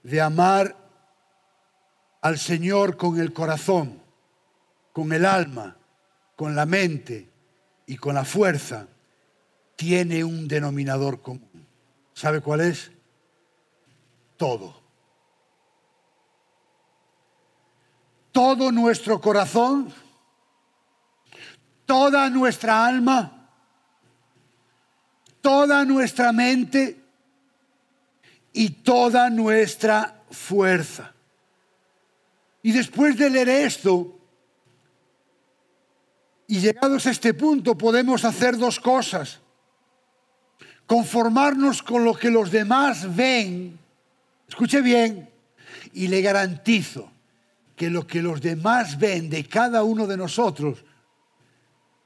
de 0.03 0.19
amar 0.19 0.75
al 2.19 2.37
Señor 2.37 2.97
con 2.97 3.21
el 3.21 3.31
corazón, 3.31 4.01
con 4.91 5.13
el 5.13 5.23
alma, 5.23 5.77
con 6.35 6.53
la 6.53 6.65
mente 6.65 7.29
y 7.85 7.95
con 7.95 8.15
la 8.15 8.25
fuerza, 8.25 8.89
tiene 9.77 10.25
un 10.25 10.45
denominador 10.45 11.21
común. 11.21 11.65
¿Sabe 12.13 12.41
cuál 12.41 12.59
es? 12.59 12.91
Todo. 14.35 14.81
Todo 18.33 18.73
nuestro 18.73 19.21
corazón, 19.21 19.87
toda 21.85 22.29
nuestra 22.29 22.85
alma, 22.85 23.44
toda 25.45 25.85
nuestra 25.85 26.31
mente 26.31 26.97
y 28.51 28.69
toda 28.81 29.29
nuestra 29.29 30.23
fuerza. 30.31 31.13
Y 32.63 32.71
después 32.71 33.15
de 33.15 33.29
leer 33.29 33.49
esto, 33.49 34.19
y 36.47 36.59
llegados 36.59 37.05
a 37.05 37.11
este 37.11 37.35
punto 37.35 37.77
podemos 37.77 38.25
hacer 38.25 38.57
dos 38.57 38.79
cosas. 38.79 39.39
Conformarnos 40.87 41.83
con 41.83 42.03
lo 42.03 42.15
que 42.15 42.31
los 42.31 42.49
demás 42.49 43.15
ven, 43.15 43.77
escuche 44.49 44.81
bien, 44.81 45.29
y 45.93 46.07
le 46.07 46.23
garantizo 46.23 47.11
que 47.75 47.91
lo 47.91 48.07
que 48.07 48.23
los 48.23 48.41
demás 48.41 48.97
ven 48.97 49.29
de 49.29 49.47
cada 49.47 49.83
uno 49.83 50.07
de 50.07 50.17
nosotros 50.17 50.83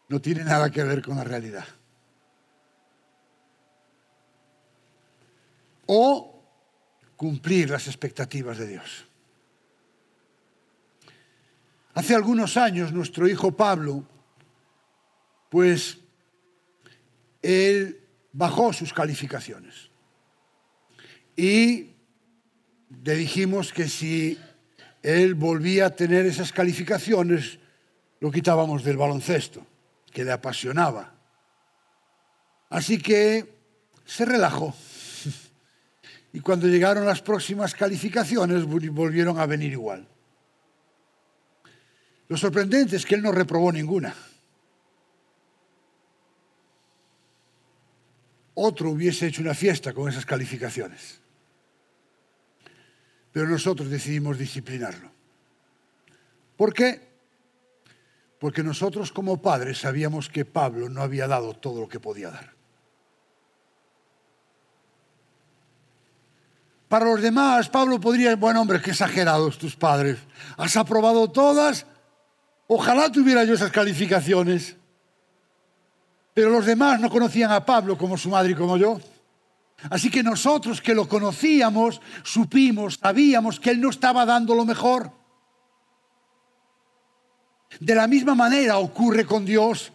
no 0.09 0.19
tiene 0.19 0.43
nada 0.43 0.69
que 0.69 0.83
ver 0.83 1.01
con 1.01 1.15
la 1.15 1.23
realidad. 1.23 1.78
O 5.91 6.45
cumplir 7.15 7.71
las 7.71 7.87
expectativas 7.87 8.59
de 8.59 8.67
Dios. 8.67 9.05
Hace 11.95 12.13
algunos 12.13 12.57
años 12.57 12.93
nuestro 12.93 13.27
hijo 13.27 13.51
Pablo 13.51 14.05
pues 15.49 15.97
él 17.41 17.99
bajó 18.31 18.71
sus 18.71 18.93
calificaciones. 18.93 19.89
Y 21.35 21.95
le 23.03 23.15
dijimos 23.15 23.73
que 23.73 23.87
si 23.87 24.37
él 25.01 25.33
volvía 25.33 25.87
a 25.87 25.95
tener 25.95 26.25
esas 26.25 26.51
calificaciones, 26.51 27.59
lo 28.19 28.31
quitábamos 28.31 28.83
del 28.83 28.97
baloncesto, 28.97 29.65
que 30.11 30.23
le 30.23 30.31
apasionaba. 30.31 31.13
Así 32.69 32.99
que 32.99 33.57
se 34.05 34.25
relajó. 34.25 34.75
Y 36.33 36.41
cuando 36.41 36.67
llegaron 36.67 37.05
las 37.05 37.21
próximas 37.21 37.73
calificaciones, 37.73 38.65
volvieron 38.65 39.39
a 39.39 39.45
venir 39.45 39.71
igual. 39.71 40.07
Lo 42.27 42.37
sorprendente 42.37 42.95
es 42.95 43.05
que 43.05 43.15
él 43.15 43.21
no 43.23 43.31
reprobó 43.31 43.71
ninguna. 43.71 44.13
otro 48.61 48.91
hubiese 48.91 49.27
hecho 49.27 49.41
una 49.41 49.53
fiesta 49.53 49.93
con 49.93 50.09
esas 50.09 50.25
calificaciones. 50.25 51.21
Pero 53.31 53.47
nosotros 53.47 53.89
decidimos 53.89 54.37
disciplinarlo. 54.37 55.11
¿Por 56.57 56.73
qué? 56.73 57.07
Porque 58.37 58.63
nosotros 58.63 59.11
como 59.11 59.41
padres 59.41 59.79
sabíamos 59.79 60.29
que 60.29 60.45
Pablo 60.45 60.89
no 60.89 61.01
había 61.01 61.27
dado 61.27 61.53
todo 61.53 61.81
lo 61.81 61.87
que 61.87 61.99
podía 61.99 62.31
dar. 62.31 62.58
Para 66.89 67.05
los 67.05 67.21
demás, 67.21 67.69
Pablo 67.69 67.99
podría, 67.99 68.35
bueno 68.35 68.61
hombre, 68.61 68.81
qué 68.81 68.89
exagerados 68.89 69.59
tus 69.59 69.75
padres. 69.75 70.17
Has 70.57 70.75
aprobado 70.75 71.29
todas. 71.29 71.85
Ojalá 72.67 73.11
tuviera 73.11 73.43
yo 73.43 73.53
esas 73.53 73.71
calificaciones. 73.71 74.75
Pero 76.33 76.49
los 76.49 76.65
demás 76.65 76.99
no 76.99 77.11
conocían 77.11 77.51
a 77.51 77.63
Pablo 77.63 77.95
como 77.95 78.17
su 78.17 78.29
madre 78.29 78.53
y 78.53 78.55
como 78.55 78.75
yo. 78.75 78.99
Así 79.91 80.09
que 80.09 80.23
nosotros 80.23 80.81
que 80.81 80.95
lo 80.95 81.07
conocíamos, 81.07 82.01
supimos, 82.23 82.99
sabíamos 83.01 83.59
que 83.59 83.69
él 83.69 83.79
no 83.79 83.91
estaba 83.91 84.25
dando 84.25 84.55
lo 84.55 84.65
mejor. 84.65 85.11
De 87.79 87.93
la 87.93 88.07
misma 88.07 88.33
manera 88.33 88.79
ocurre 88.79 89.25
con 89.25 89.45
Dios. 89.45 89.91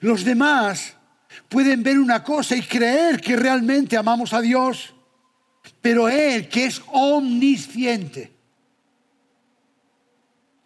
Los 0.00 0.22
demás 0.22 0.96
pueden 1.48 1.82
ver 1.82 1.98
una 1.98 2.22
cosa 2.22 2.56
y 2.56 2.62
creer 2.62 3.22
que 3.22 3.36
realmente 3.36 3.96
amamos 3.96 4.34
a 4.34 4.42
Dios, 4.42 4.95
pero 5.80 6.08
Él, 6.08 6.48
que 6.48 6.66
es 6.66 6.82
omnisciente, 6.92 8.32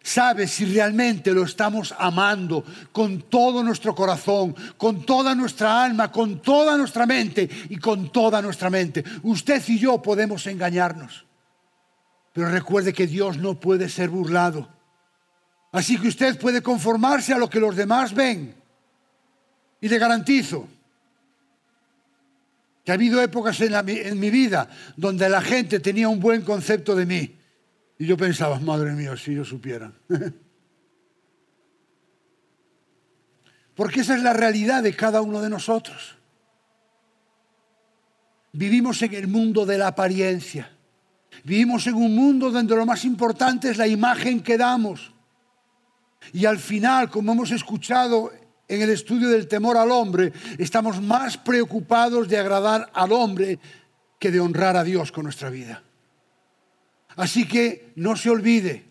sabe 0.01 0.47
si 0.47 0.65
realmente 0.65 1.31
lo 1.31 1.43
estamos 1.43 1.93
amando 1.97 2.63
con 2.91 3.21
todo 3.23 3.63
nuestro 3.63 3.93
corazón, 3.93 4.55
con 4.77 5.05
toda 5.05 5.35
nuestra 5.35 5.83
alma, 5.83 6.11
con 6.11 6.41
toda 6.41 6.77
nuestra 6.77 7.05
mente 7.05 7.49
y 7.69 7.77
con 7.77 8.11
toda 8.11 8.41
nuestra 8.41 8.69
mente. 8.69 9.03
Usted 9.23 9.61
y 9.67 9.79
yo 9.79 10.01
podemos 10.01 10.47
engañarnos, 10.47 11.25
pero 12.33 12.49
recuerde 12.49 12.93
que 12.93 13.07
Dios 13.07 13.37
no 13.37 13.59
puede 13.59 13.89
ser 13.89 14.09
burlado. 14.09 14.67
Así 15.71 15.97
que 15.97 16.09
usted 16.09 16.37
puede 16.39 16.61
conformarse 16.61 17.33
a 17.33 17.37
lo 17.37 17.49
que 17.49 17.59
los 17.59 17.75
demás 17.75 18.13
ven. 18.13 18.55
Y 19.79 19.87
le 19.87 19.97
garantizo 19.97 20.67
que 22.83 22.91
ha 22.91 22.95
habido 22.95 23.21
épocas 23.21 23.59
en, 23.61 23.73
en 23.89 24.19
mi 24.19 24.29
vida 24.29 24.69
donde 24.97 25.29
la 25.29 25.41
gente 25.41 25.79
tenía 25.79 26.09
un 26.09 26.19
buen 26.19 26.41
concepto 26.41 26.95
de 26.95 27.05
mí 27.05 27.37
y 28.01 28.07
yo 28.07 28.17
pensaba, 28.17 28.59
madre 28.59 28.93
mía, 28.93 29.15
si 29.15 29.35
yo 29.35 29.45
supiera. 29.45 29.93
Porque 33.75 33.99
esa 33.99 34.15
es 34.15 34.23
la 34.23 34.33
realidad 34.33 34.81
de 34.81 34.95
cada 34.95 35.21
uno 35.21 35.39
de 35.39 35.51
nosotros. 35.51 36.17
Vivimos 38.53 38.99
en 39.03 39.13
el 39.13 39.27
mundo 39.27 39.67
de 39.67 39.77
la 39.77 39.85
apariencia. 39.87 40.75
Vivimos 41.43 41.85
en 41.85 41.93
un 41.93 42.15
mundo 42.15 42.49
donde 42.49 42.75
lo 42.75 42.87
más 42.87 43.05
importante 43.05 43.69
es 43.69 43.77
la 43.77 43.85
imagen 43.87 44.41
que 44.41 44.57
damos. 44.57 45.13
Y 46.33 46.45
al 46.45 46.57
final, 46.57 47.09
como 47.11 47.33
hemos 47.33 47.51
escuchado 47.51 48.31
en 48.71 48.81
el 48.81 48.89
estudio 48.89 49.27
del 49.27 49.49
temor 49.49 49.75
al 49.75 49.91
hombre, 49.91 50.31
estamos 50.57 51.01
más 51.01 51.37
preocupados 51.37 52.29
de 52.29 52.37
agradar 52.37 52.89
al 52.93 53.11
hombre 53.11 53.59
que 54.17 54.31
de 54.31 54.39
honrar 54.39 54.77
a 54.77 54.85
Dios 54.85 55.11
con 55.11 55.25
nuestra 55.25 55.49
vida. 55.49 55.83
Así 57.17 57.45
que 57.45 57.91
no 57.97 58.15
se 58.15 58.29
olvide, 58.29 58.85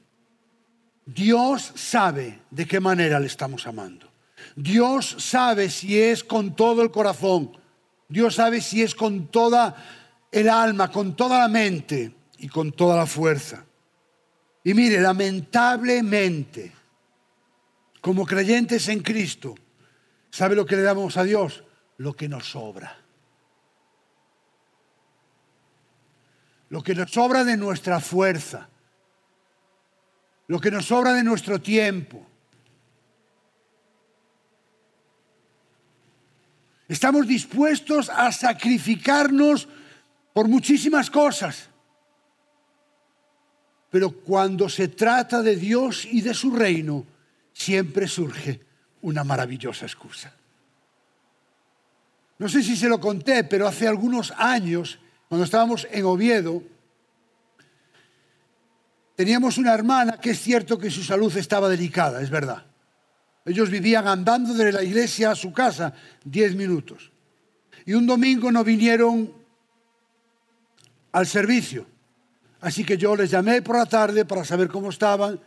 Dios 1.07 1.73
sabe 1.77 2.43
de 2.51 2.67
qué 2.67 2.79
manera 2.79 3.19
le 3.19 3.27
estamos 3.27 3.67
amando. 3.67 4.07
Dios 4.55 5.17
sabe 5.19 5.71
si 5.71 5.99
es 5.99 6.25
con 6.25 6.55
todo 6.55 6.83
el 6.83 6.91
corazón. 6.91 7.57
Dios 8.07 8.35
sabe 8.35 8.61
si 8.61 8.83
es 8.83 8.95
con 8.95 9.29
toda 9.29 9.77
el 10.31 10.51
alma, 10.51 10.91
con 10.91 11.17
toda 11.17 11.39
la 11.39 11.49
mente 11.49 12.15
y 12.37 12.49
con 12.49 12.73
toda 12.73 12.97
la 12.97 13.07
fuerza. 13.07 13.65
Y 14.63 14.75
mire, 14.75 15.01
lamentablemente, 15.01 16.71
como 18.03 18.27
creyentes 18.27 18.89
en 18.89 19.01
Cristo, 19.01 19.55
¿sabe 20.31 20.57
lo 20.57 20.67
que 20.67 20.77
le 20.77 20.83
damos 20.83 21.17
a 21.17 21.25
Dios? 21.25 21.65
Lo 21.99 22.15
que 22.15 22.29
nos 22.29 22.51
sobra. 22.51 23.01
lo 26.71 26.83
que 26.83 26.95
nos 26.95 27.11
sobra 27.11 27.45
de 27.45 27.57
nuestra 27.57 28.01
fuerza, 28.01 28.69
lo 30.47 30.61
que 30.61 30.71
nos 30.71 30.87
sobra 30.87 31.13
de 31.13 31.25
nuestro 31.25 31.61
tiempo. 31.61 32.27
Estamos 36.89 37.27
dispuestos 37.27 38.09
a 38.09 38.33
sacrificarnos 38.33 39.69
por 40.33 40.49
muchísimas 40.49 41.11
cosas. 41.11 41.69
Pero 43.91 44.13
cuando 44.13 44.69
se 44.69 44.89
trata 44.89 45.43
de 45.43 45.57
Dios 45.57 46.05
y 46.05 46.21
de 46.21 46.35
su 46.35 46.55
reino, 46.55 47.05
siempre 47.53 48.07
surge 48.07 48.61
una 49.03 49.25
maravillosa 49.25 49.87
excusa. 49.87 50.33
No 52.39 52.49
sé 52.49 52.63
si 52.63 52.77
se 52.77 52.89
lo 52.89 53.01
conté, 53.01 53.45
pero 53.45 53.69
hace 53.69 53.87
algunos 53.87 54.33
años, 54.37 54.99
cuando 55.29 55.45
estábamos 55.45 55.87
en 55.91 56.05
Oviedo, 56.05 56.63
teníamos 59.15 59.59
una 59.59 59.75
hermana 59.75 60.19
que 60.19 60.31
es 60.31 60.41
cierto 60.41 60.79
que 60.79 60.91
su 60.91 61.03
salud 61.03 61.37
estaba 61.37 61.69
delicada, 61.69 62.23
es 62.23 62.31
verdad. 62.31 62.65
Ellos 63.45 63.71
vivían 63.71 64.07
andando 64.07 64.55
de 64.55 64.73
la 64.73 64.83
iglesia 64.83 65.33
a 65.33 65.35
su 65.35 65.53
casa 65.53 65.93
diez 66.25 66.55
minutos. 66.55 67.11
Y 67.85 67.95
un 67.95 68.07
domingo 68.07 68.51
no 68.51 68.65
vinieron 68.65 69.33
al 71.13 71.27
servicio. 71.27 71.87
Así 72.61 72.85
que 72.85 72.97
yo 72.97 73.17
les 73.17 73.31
llamé 73.31 73.63
por 73.63 73.77
la 73.77 73.87
tarde 73.87 74.25
para 74.25 74.45
saber 74.45 74.69
cómo 74.69 74.91
estaban 74.91 75.41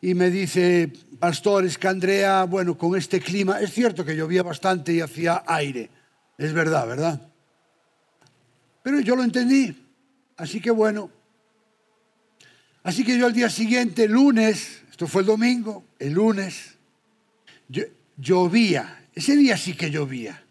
y 0.00 0.14
me 0.14 0.30
dice, 0.30 0.92
pastores, 1.18 1.78
que 1.78 1.88
Andrea, 1.88 2.44
bueno, 2.44 2.76
con 2.76 2.96
este 2.96 3.20
clima, 3.20 3.60
es 3.60 3.72
cierto 3.72 4.04
que 4.04 4.16
llovía 4.16 4.42
bastante 4.42 4.92
y 4.92 5.00
hacía 5.00 5.42
aire, 5.46 5.90
es 6.38 6.52
verdad, 6.52 6.86
¿verdad? 6.86 7.20
Pero 8.82 9.00
yo 9.00 9.16
lo 9.16 9.24
entendí. 9.24 9.74
Así 10.36 10.60
que 10.60 10.70
bueno. 10.70 11.10
Así 12.82 13.04
que 13.04 13.18
yo 13.18 13.26
al 13.26 13.32
día 13.32 13.48
siguiente, 13.48 14.06
lunes, 14.06 14.82
esto 14.90 15.06
fue 15.06 15.22
el 15.22 15.26
domingo, 15.26 15.84
el 15.98 16.12
lunes, 16.12 16.74
llovía. 18.18 19.06
Ese 19.14 19.36
día 19.36 19.56
sí 19.56 19.74
que 19.74 19.90
llovía. 19.90 20.42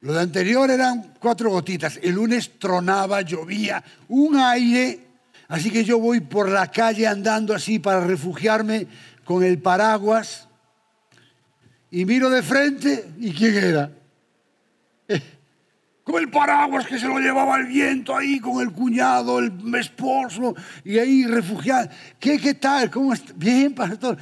Lo 0.00 0.12
de 0.12 0.20
anterior 0.20 0.70
eran 0.70 1.14
cuatro 1.18 1.50
gotitas. 1.50 1.98
El 2.02 2.14
lunes 2.14 2.58
tronaba, 2.58 3.22
llovía, 3.22 3.82
un 4.08 4.36
aire. 4.36 5.07
Así 5.48 5.70
que 5.70 5.82
yo 5.82 5.98
voy 5.98 6.20
por 6.20 6.50
la 6.50 6.70
calle 6.70 7.06
andando 7.06 7.54
así 7.54 7.78
para 7.78 8.00
refugiarme 8.00 8.86
con 9.24 9.42
el 9.42 9.58
paraguas. 9.58 10.46
Y 11.90 12.04
miro 12.04 12.28
de 12.28 12.42
frente, 12.42 13.10
¿y 13.18 13.32
quién 13.32 13.56
era? 13.56 13.90
con 16.04 16.22
el 16.22 16.30
paraguas 16.30 16.86
que 16.86 16.98
se 16.98 17.06
lo 17.06 17.18
llevaba 17.18 17.58
el 17.58 17.66
viento 17.66 18.16
ahí, 18.16 18.40
con 18.40 18.62
el 18.62 18.72
cuñado, 18.72 19.38
el 19.38 19.52
esposo, 19.74 20.54
y 20.82 20.98
ahí 20.98 21.26
refugiado. 21.26 21.88
¿Qué, 22.18 22.38
qué 22.38 22.54
tal? 22.54 22.90
¿Cómo 22.90 23.12
está? 23.12 23.32
Bien, 23.36 23.74
pastor. 23.74 24.16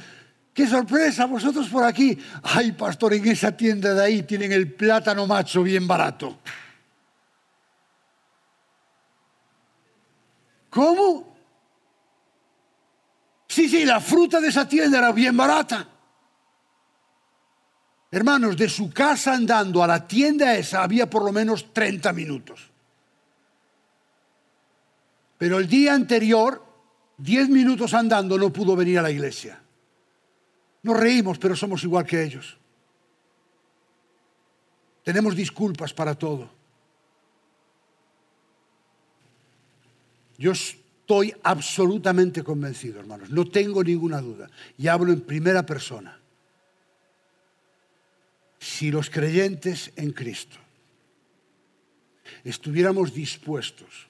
¡Qué 0.53 0.65
sorpresa! 0.65 1.25
Vosotros 1.25 1.69
por 1.69 1.83
aquí. 1.83 2.17
Ay, 2.43 2.71
pastor, 2.71 3.13
en 3.13 3.27
esa 3.27 3.55
tienda 3.55 3.93
de 3.93 4.03
ahí 4.03 4.23
tienen 4.23 4.51
el 4.51 4.73
plátano 4.73 5.27
macho 5.27 5.63
bien 5.63 5.87
barato. 5.87 6.39
¿Cómo? 10.69 11.35
Sí, 13.47 13.69
sí, 13.69 13.85
la 13.85 13.99
fruta 13.99 14.39
de 14.39 14.49
esa 14.49 14.67
tienda 14.67 14.97
era 14.99 15.11
bien 15.11 15.35
barata. 15.35 15.87
Hermanos, 18.11 18.55
de 18.55 18.69
su 18.69 18.89
casa 18.91 19.33
andando 19.33 19.83
a 19.83 19.87
la 19.87 20.07
tienda 20.07 20.55
esa 20.55 20.83
había 20.83 21.09
por 21.09 21.23
lo 21.23 21.31
menos 21.31 21.73
30 21.73 22.13
minutos. 22.13 22.69
Pero 25.37 25.59
el 25.59 25.67
día 25.67 25.93
anterior, 25.93 26.63
10 27.17 27.49
minutos 27.49 27.93
andando, 27.93 28.37
no 28.37 28.51
pudo 28.51 28.75
venir 28.75 28.99
a 28.99 29.03
la 29.03 29.11
iglesia. 29.11 29.61
Nos 30.83 30.97
reímos, 30.97 31.37
pero 31.37 31.55
somos 31.55 31.83
igual 31.83 32.05
que 32.05 32.23
ellos. 32.23 32.57
Tenemos 35.03 35.35
disculpas 35.35 35.93
para 35.93 36.15
todo. 36.15 36.56
Yo 40.37 40.51
estoy 40.51 41.33
absolutamente 41.43 42.43
convencido, 42.43 42.99
hermanos, 42.99 43.29
no 43.29 43.45
tengo 43.45 43.83
ninguna 43.83 44.21
duda, 44.21 44.49
y 44.77 44.87
hablo 44.87 45.11
en 45.11 45.21
primera 45.21 45.65
persona 45.65 46.19
si 48.59 48.91
los 48.91 49.09
creyentes 49.09 49.91
en 49.95 50.11
Cristo 50.11 50.57
estuviéramos 52.43 53.13
dispuestos 53.13 54.07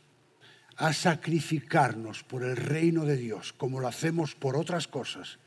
a 0.77 0.93
sacrificarnos 0.93 2.23
por 2.23 2.43
el 2.43 2.55
reino 2.55 3.05
de 3.05 3.17
Dios 3.17 3.53
como 3.53 3.79
lo 3.79 3.87
hacemos 3.87 4.35
por 4.35 4.55
otras 4.57 4.87
cosas, 4.87 5.39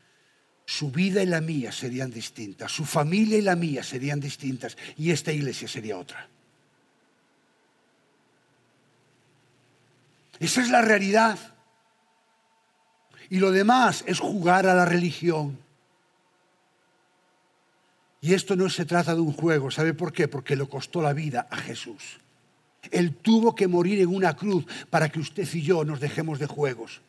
su 0.65 0.91
vida 0.91 1.23
y 1.23 1.25
la 1.25 1.41
mía 1.41 1.71
serían 1.71 2.11
distintas, 2.11 2.71
su 2.71 2.85
familia 2.85 3.37
y 3.37 3.41
la 3.41 3.55
mía 3.55 3.83
serían 3.83 4.19
distintas 4.19 4.77
y 4.97 5.11
esta 5.11 5.31
iglesia 5.31 5.67
sería 5.67 5.97
otra. 5.97 6.29
Esa 10.41 10.63
es 10.63 10.71
la 10.71 10.81
realidad. 10.81 11.37
Y 13.29 13.37
lo 13.37 13.51
demás 13.51 14.03
es 14.07 14.19
jugar 14.19 14.65
a 14.65 14.73
la 14.73 14.85
religión. 14.85 15.59
Y 18.21 18.33
esto 18.33 18.55
no 18.55 18.67
se 18.67 18.85
trata 18.85 19.13
de 19.13 19.21
un 19.21 19.33
juego, 19.33 19.69
¿sabe 19.69 19.93
por 19.93 20.11
qué? 20.11 20.27
Porque 20.27 20.55
le 20.55 20.67
costó 20.67 21.01
la 21.01 21.13
vida 21.13 21.47
a 21.49 21.57
Jesús. 21.57 22.19
Él 22.89 23.15
tuvo 23.15 23.53
que 23.53 23.67
morir 23.67 24.01
en 24.01 24.09
una 24.09 24.35
cruz 24.35 24.65
para 24.89 25.09
que 25.09 25.19
usted 25.19 25.47
y 25.53 25.61
yo 25.61 25.85
nos 25.85 25.99
dejemos 25.99 26.39
de 26.39 26.47
juegos, 26.47 27.01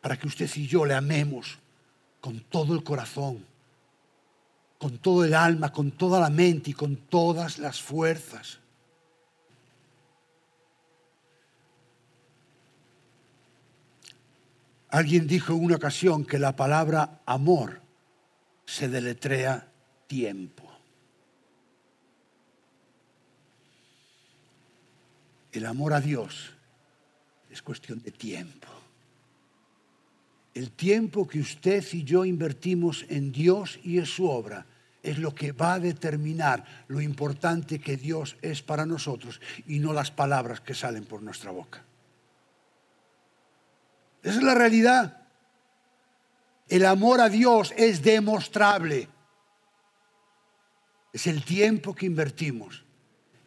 para 0.00 0.18
que 0.18 0.26
usted 0.26 0.50
y 0.56 0.66
yo 0.66 0.86
le 0.86 0.94
amemos 0.94 1.58
con 2.22 2.40
todo 2.40 2.74
el 2.74 2.82
corazón, 2.82 3.44
con 4.78 4.96
todo 4.98 5.22
el 5.24 5.34
alma, 5.34 5.70
con 5.70 5.90
toda 5.90 6.18
la 6.18 6.30
mente 6.30 6.70
y 6.70 6.74
con 6.74 6.96
todas 6.96 7.58
las 7.58 7.82
fuerzas. 7.82 8.58
Alguien 14.90 15.26
dijo 15.26 15.52
en 15.52 15.64
una 15.64 15.76
ocasión 15.76 16.24
que 16.24 16.38
la 16.38 16.56
palabra 16.56 17.20
amor 17.24 17.80
se 18.66 18.88
deletrea 18.88 19.70
tiempo. 20.06 20.68
El 25.52 25.66
amor 25.66 25.92
a 25.92 26.00
Dios 26.00 26.50
es 27.50 27.62
cuestión 27.62 28.02
de 28.02 28.10
tiempo. 28.10 28.68
El 30.54 30.72
tiempo 30.72 31.26
que 31.26 31.40
usted 31.40 31.84
y 31.92 32.02
yo 32.02 32.24
invertimos 32.24 33.06
en 33.08 33.30
Dios 33.30 33.78
y 33.84 33.98
en 33.98 34.06
su 34.06 34.28
obra 34.28 34.66
es 35.02 35.18
lo 35.18 35.34
que 35.34 35.52
va 35.52 35.74
a 35.74 35.80
determinar 35.80 36.64
lo 36.88 37.00
importante 37.00 37.78
que 37.78 37.96
Dios 37.96 38.36
es 38.42 38.60
para 38.62 38.86
nosotros 38.86 39.40
y 39.66 39.78
no 39.78 39.92
las 39.92 40.10
palabras 40.10 40.60
que 40.60 40.74
salen 40.74 41.04
por 41.04 41.22
nuestra 41.22 41.52
boca. 41.52 41.84
Esa 44.22 44.38
es 44.38 44.42
la 44.42 44.54
realidad. 44.54 45.22
El 46.68 46.86
amor 46.86 47.20
a 47.20 47.28
Dios 47.28 47.74
es 47.76 48.02
demostrable 48.02 49.08
es 51.12 51.26
el 51.26 51.44
tiempo 51.44 51.94
que 51.94 52.06
invertimos 52.06 52.84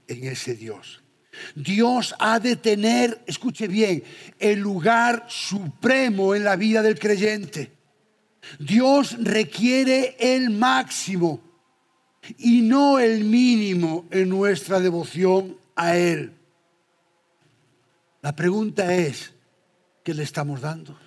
en 0.07 0.25
ese 0.25 0.55
Dios. 0.55 1.01
Dios 1.55 2.13
ha 2.19 2.39
de 2.39 2.55
tener, 2.55 3.23
escuche 3.25 3.67
bien, 3.67 4.03
el 4.39 4.59
lugar 4.59 5.25
supremo 5.27 6.35
en 6.35 6.43
la 6.43 6.55
vida 6.55 6.81
del 6.81 6.99
creyente. 6.99 7.71
Dios 8.59 9.17
requiere 9.19 10.15
el 10.19 10.49
máximo 10.49 11.41
y 12.37 12.61
no 12.61 12.99
el 12.99 13.23
mínimo 13.23 14.05
en 14.11 14.29
nuestra 14.29 14.79
devoción 14.79 15.57
a 15.75 15.95
Él. 15.95 16.33
La 18.21 18.35
pregunta 18.35 18.93
es, 18.93 19.33
¿qué 20.03 20.13
le 20.13 20.23
estamos 20.23 20.61
dando? 20.61 20.97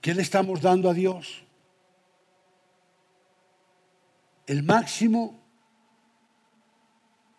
¿Qué 0.00 0.14
le 0.14 0.22
estamos 0.22 0.60
dando 0.60 0.90
a 0.90 0.94
Dios? 0.94 1.44
el 4.46 4.62
máximo 4.62 5.40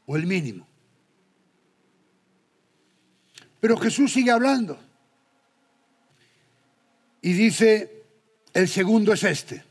o 0.05 0.15
el 0.15 0.25
mínimo. 0.25 0.67
Pero 3.59 3.77
Jesús 3.77 4.11
sigue 4.11 4.31
hablando. 4.31 4.79
Y 7.21 7.33
dice, 7.33 8.03
el 8.53 8.67
segundo 8.67 9.13
es 9.13 9.23
este. 9.23 9.63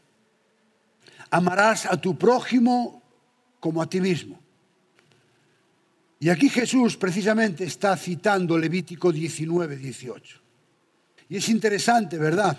Amarás 1.31 1.87
a 1.87 2.00
tu 2.00 2.16
prójimo 2.16 3.02
como 3.61 3.83
a 3.83 3.88
ti 3.88 4.00
mismo. 4.00 4.38
Y 6.23 6.31
aquí 6.31 6.49
Jesús 6.49 6.97
precisamente 6.97 7.65
está 7.65 7.97
citando 7.97 8.57
Levítico 8.57 9.11
19, 9.11 9.77
18. 9.77 10.41
Y 11.31 11.37
es 11.37 11.49
interesante, 11.49 12.17
¿verdad? 12.17 12.57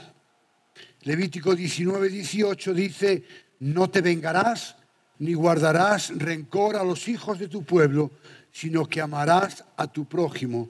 Levítico 1.04 1.56
19, 1.56 2.10
18 2.10 2.74
dice, 2.74 3.24
no 3.62 3.90
te 3.90 4.02
vengarás 4.02 4.76
ni 5.20 5.34
guardarás 5.34 6.12
rencor 6.18 6.76
a 6.76 6.84
los 6.84 7.08
hijos 7.08 7.40
de 7.40 7.48
tu 7.48 7.64
pueblo, 7.64 8.12
sino 8.52 8.86
que 8.86 9.00
amarás 9.00 9.64
a 9.78 9.88
tu 9.88 10.10
prójimo 10.10 10.70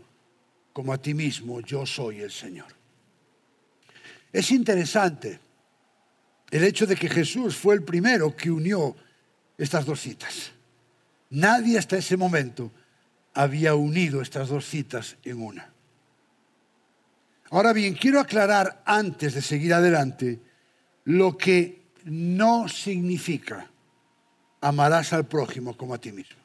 como 0.72 0.94
a 0.94 1.00
ti 1.00 1.16
mismo. 1.16 1.62
Yo 1.62 1.88
soy 1.88 2.20
el 2.20 2.32
Señor. 2.32 2.68
Es 4.32 4.52
interesante 4.52 5.40
el 6.52 6.64
hecho 6.64 6.86
de 6.86 6.96
que 6.96 7.10
Jesús 7.10 7.56
fue 7.56 7.74
el 7.74 7.82
primero 7.82 8.36
que 8.36 8.52
unió 8.52 8.96
estas 9.58 9.84
dos 9.84 10.00
citas. 10.00 10.52
Nadie 11.32 11.80
hasta 11.80 11.98
ese 11.98 12.16
momento 12.16 12.72
había 13.34 13.76
unido 13.76 14.22
estas 14.22 14.50
dos 14.50 14.66
citas 14.66 15.18
en 15.24 15.42
una. 15.42 15.70
Ahora 17.50 17.74
bien, 17.74 17.94
quiero 17.94 18.20
aclarar 18.20 18.82
antes 18.86 19.34
de 19.34 19.42
seguir 19.42 19.74
adelante 19.74 20.40
lo 21.06 21.38
que 21.38 21.84
no 22.06 22.68
significa 22.68 23.70
amarás 24.62 25.14
al 25.14 25.26
prójimo 25.26 25.76
como 25.76 25.94
a 25.94 25.98
ti 25.98 26.12
mismo. 26.12 26.42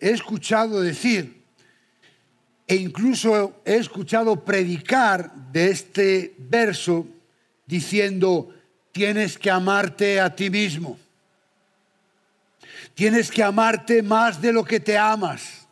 He 0.00 0.10
escuchado 0.10 0.80
decir 0.80 1.40
e 2.66 2.76
incluso 2.76 3.60
he 3.64 3.76
escuchado 3.76 4.44
predicar 4.44 5.34
de 5.52 5.70
este 5.70 6.34
verso 6.38 7.06
diciendo, 7.66 8.54
tienes 8.92 9.38
que 9.38 9.50
amarte 9.50 10.20
a 10.20 10.34
ti 10.34 10.50
mismo. 10.50 10.98
Tienes 13.00 13.30
que 13.30 13.42
amarte 13.42 14.02
más 14.02 14.42
de 14.42 14.52
lo 14.52 14.62
que 14.62 14.78
te 14.78 14.98
amas. 14.98 15.66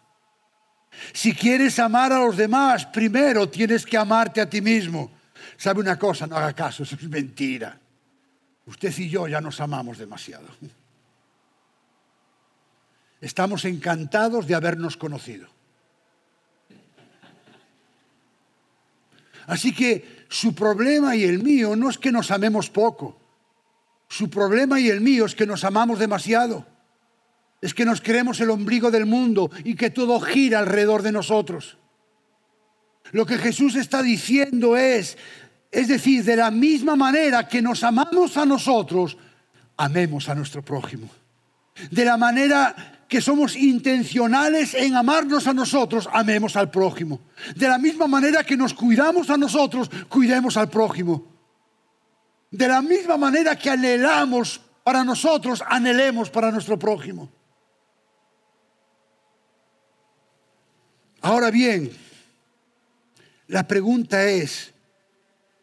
Si 1.12 1.34
quieres 1.34 1.78
amar 1.78 2.10
a 2.10 2.20
los 2.20 2.38
demás, 2.38 2.86
primero 2.86 3.50
tienes 3.50 3.84
que 3.84 3.98
amarte 3.98 4.40
a 4.40 4.48
ti 4.48 4.62
mismo. 4.62 5.10
¿Sabe 5.58 5.80
una 5.80 5.98
cosa? 5.98 6.26
No 6.26 6.38
haga 6.38 6.54
caso, 6.54 6.84
eso 6.84 6.96
es 6.96 7.06
mentira. 7.06 7.78
Usted 8.64 8.96
y 8.96 9.10
yo 9.10 9.28
ya 9.28 9.42
nos 9.42 9.60
amamos 9.60 9.98
demasiado. 9.98 10.46
Estamos 13.20 13.66
encantados 13.66 14.46
de 14.46 14.54
habernos 14.54 14.96
conocido. 14.96 15.48
Así 19.48 19.74
que 19.74 20.24
su 20.30 20.54
problema 20.54 21.14
y 21.14 21.24
el 21.24 21.42
mío 21.42 21.76
no 21.76 21.90
es 21.90 21.98
que 21.98 22.10
nos 22.10 22.30
amemos 22.30 22.70
poco. 22.70 23.20
Su 24.08 24.30
problema 24.30 24.80
y 24.80 24.88
el 24.88 25.02
mío 25.02 25.26
es 25.26 25.34
que 25.34 25.44
nos 25.44 25.62
amamos 25.64 25.98
demasiado. 25.98 26.77
Es 27.60 27.74
que 27.74 27.84
nos 27.84 28.00
creemos 28.00 28.40
el 28.40 28.50
ombligo 28.50 28.90
del 28.90 29.06
mundo 29.06 29.50
y 29.64 29.74
que 29.74 29.90
todo 29.90 30.20
gira 30.20 30.60
alrededor 30.60 31.02
de 31.02 31.12
nosotros. 31.12 31.78
Lo 33.12 33.26
que 33.26 33.38
Jesús 33.38 33.74
está 33.74 34.02
diciendo 34.02 34.76
es, 34.76 35.16
es 35.70 35.88
decir, 35.88 36.24
de 36.24 36.36
la 36.36 36.50
misma 36.50 36.96
manera 36.96 37.48
que 37.48 37.62
nos 37.62 37.82
amamos 37.82 38.36
a 38.36 38.44
nosotros, 38.44 39.16
amemos 39.76 40.28
a 40.28 40.34
nuestro 40.34 40.62
prójimo. 40.62 41.08
De 41.90 42.04
la 42.04 42.16
manera 42.16 42.74
que 43.08 43.20
somos 43.20 43.56
intencionales 43.56 44.74
en 44.74 44.94
amarnos 44.94 45.46
a 45.46 45.54
nosotros, 45.54 46.08
amemos 46.12 46.56
al 46.56 46.70
prójimo. 46.70 47.20
De 47.56 47.66
la 47.66 47.78
misma 47.78 48.06
manera 48.06 48.44
que 48.44 48.56
nos 48.56 48.74
cuidamos 48.74 49.30
a 49.30 49.36
nosotros, 49.36 49.90
cuidemos 50.08 50.56
al 50.56 50.68
prójimo. 50.68 51.24
De 52.50 52.68
la 52.68 52.82
misma 52.82 53.16
manera 53.16 53.56
que 53.56 53.70
anhelamos 53.70 54.60
para 54.84 55.04
nosotros, 55.04 55.62
anhelemos 55.66 56.30
para 56.30 56.50
nuestro 56.50 56.78
prójimo. 56.78 57.30
Ahora 61.20 61.50
bien, 61.50 61.90
la 63.48 63.66
pregunta 63.66 64.24
es, 64.28 64.72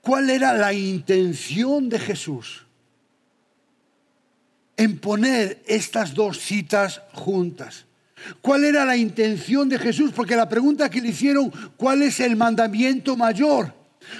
¿cuál 0.01 0.29
era 0.29 0.53
la 0.53 0.73
intención 0.73 1.89
de 1.89 1.99
Jesús? 1.99 2.65
en 4.77 4.97
poner 4.99 5.61
estas 5.67 6.13
dos 6.13 6.39
citas 6.39 7.01
juntas. 7.13 7.85
¿Cuál 8.41 8.63
era 8.63 8.85
la 8.85 8.97
intención 8.97 9.69
de 9.69 9.77
Jesús? 9.77 10.11
Porque 10.15 10.35
la 10.35 10.49
pregunta 10.49 10.89
que 10.89 11.01
le 11.01 11.09
hicieron, 11.09 11.51
¿cuál 11.77 12.01
es 12.01 12.19
el 12.19 12.35
mandamiento 12.35 13.15
mayor? 13.15 13.73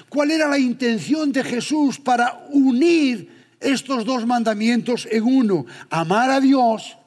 ¿Cuál 0.10 0.32
era 0.32 0.48
la 0.48 0.60
intención 0.60 1.32
de 1.32 1.44
Jesús 1.44 2.00
para 2.00 2.46
unir 2.50 3.46
estos 3.60 4.06
dos 4.06 4.26
mandamientos 4.26 5.08
en 5.10 5.24
uno? 5.24 5.66
Amar 5.90 6.30
a 6.30 6.40
Dios 6.40 6.98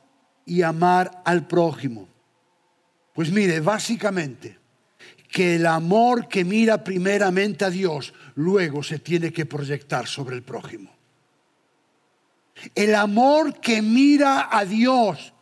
y 0.45 0.63
amar 0.63 1.23
al 1.25 1.47
prójimo. 1.47 2.08
Pues 3.19 3.33
mire, 3.33 3.59
básicamente, 3.59 4.57
que 5.29 5.57
el 5.57 5.67
amor 5.67 6.29
que 6.29 6.45
mira 6.45 6.85
primeramente 6.85 7.65
a 7.65 7.69
Dios, 7.69 8.15
luego 8.37 8.81
se 8.85 9.01
tiene 9.01 9.33
que 9.33 9.45
proyectar 9.45 10.07
sobre 10.07 10.37
el 10.37 10.45
prójimo. 10.45 10.89
El 12.77 12.95
amor 12.95 13.59
que 13.59 13.83
mira 13.83 14.49
a 14.57 14.65
Dios, 14.65 15.33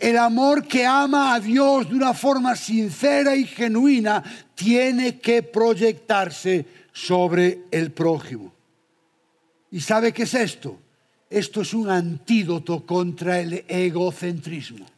el 0.00 0.18
amor 0.18 0.66
que 0.66 0.84
ama 0.84 1.34
a 1.34 1.38
Dios 1.38 1.88
de 1.88 1.94
una 1.94 2.12
forma 2.12 2.56
sincera 2.56 3.36
y 3.36 3.44
genuina, 3.44 4.24
tiene 4.56 5.20
que 5.20 5.44
proyectarse 5.44 6.66
sobre 6.92 7.66
el 7.70 7.92
prójimo. 7.92 8.52
¿Y 9.70 9.78
sabe 9.78 10.12
qué 10.12 10.24
es 10.24 10.34
esto? 10.34 10.76
Esto 11.30 11.60
es 11.60 11.72
un 11.72 11.88
antídoto 11.88 12.84
contra 12.84 13.38
el 13.38 13.64
egocentrismo. 13.68 14.95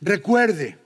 Recuerde, 0.00 0.78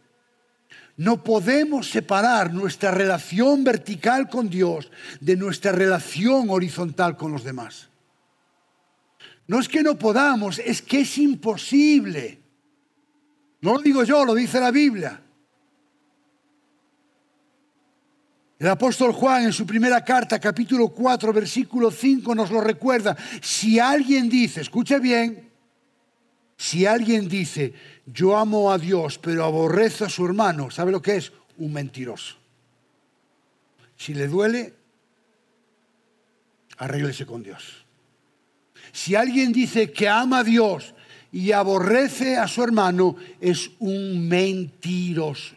no 0.97 1.23
podemos 1.23 1.91
separar 1.91 2.53
nuestra 2.53 2.91
relación 2.91 3.65
vertical 3.65 4.29
con 4.29 4.49
Dios 4.49 4.91
de 5.21 5.37
nuestra 5.37 5.73
relación 5.73 6.51
horizontal 6.51 7.17
con 7.17 7.33
los 7.33 7.45
demás. 7.45 7.89
No 9.47 9.61
es 9.61 9.69
que 9.69 9.83
no 9.83 9.99
podamos, 9.99 10.59
es 10.59 10.81
que 10.81 11.01
es 11.01 11.19
imposible. 11.19 12.41
No 13.61 13.75
lo 13.75 13.81
digo 13.81 14.05
yo, 14.05 14.25
lo 14.25 14.35
dice 14.35 14.61
la 14.61 14.71
Biblia. 14.71 15.21
El 18.59 18.69
apóstol 18.69 19.13
Juan 19.13 19.45
en 19.45 19.53
su 19.53 19.67
primera 19.67 20.05
carta, 20.05 20.39
capítulo 20.39 20.89
4, 20.89 21.33
versículo 21.33 21.91
5, 21.91 22.35
nos 22.35 22.51
lo 22.51 22.61
recuerda. 22.61 23.17
Si 23.43 23.79
alguien 23.79 24.29
dice, 24.29 24.61
escuche 24.61 24.99
bien, 25.01 25.51
si 26.57 26.87
alguien 26.87 27.29
dice, 27.29 27.75
yo 28.07 28.37
amo 28.37 28.73
a 28.73 28.79
Dios, 28.79 29.19
pero 29.19 29.45
aborrezo 29.45 30.05
a 30.05 30.09
su 30.09 30.25
hermano, 30.25 30.71
¿sabe 30.71 30.93
lo 30.93 31.03
que 31.03 31.17
es? 31.17 31.33
Un 31.59 31.73
mentiroso. 31.73 32.37
Si 33.97 34.15
le 34.15 34.29
duele, 34.29 34.75
arréglese 36.79 37.27
con 37.27 37.43
Dios. 37.43 37.85
Si 38.93 39.15
alguien 39.15 39.53
dice 39.53 39.93
que 39.93 40.09
ama 40.09 40.41
a 40.41 40.45
Dios 40.45 40.95
y 41.33 41.53
aborrece 41.53 42.37
a 42.37 42.47
su 42.47 42.63
hermano, 42.63 43.17
es 43.41 43.71
un 43.81 44.29
mentiroso. 44.29 45.57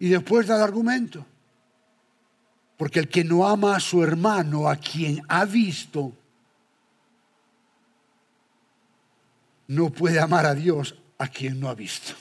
Y 0.00 0.08
después 0.08 0.46
da 0.46 0.56
el 0.56 0.62
argumento. 0.62 1.24
Porque 2.76 2.98
el 2.98 3.08
que 3.08 3.22
no 3.22 3.46
ama 3.46 3.76
a 3.76 3.80
su 3.80 4.02
hermano, 4.02 4.68
a 4.68 4.76
quien 4.76 5.22
ha 5.28 5.44
visto, 5.44 6.12
no 9.68 9.90
puede 9.90 10.20
amar 10.20 10.46
a 10.46 10.54
Dios 10.54 10.94
a 11.18 11.28
quien 11.28 11.60
no 11.60 11.68
ha 11.68 11.74
visto. 11.74 12.14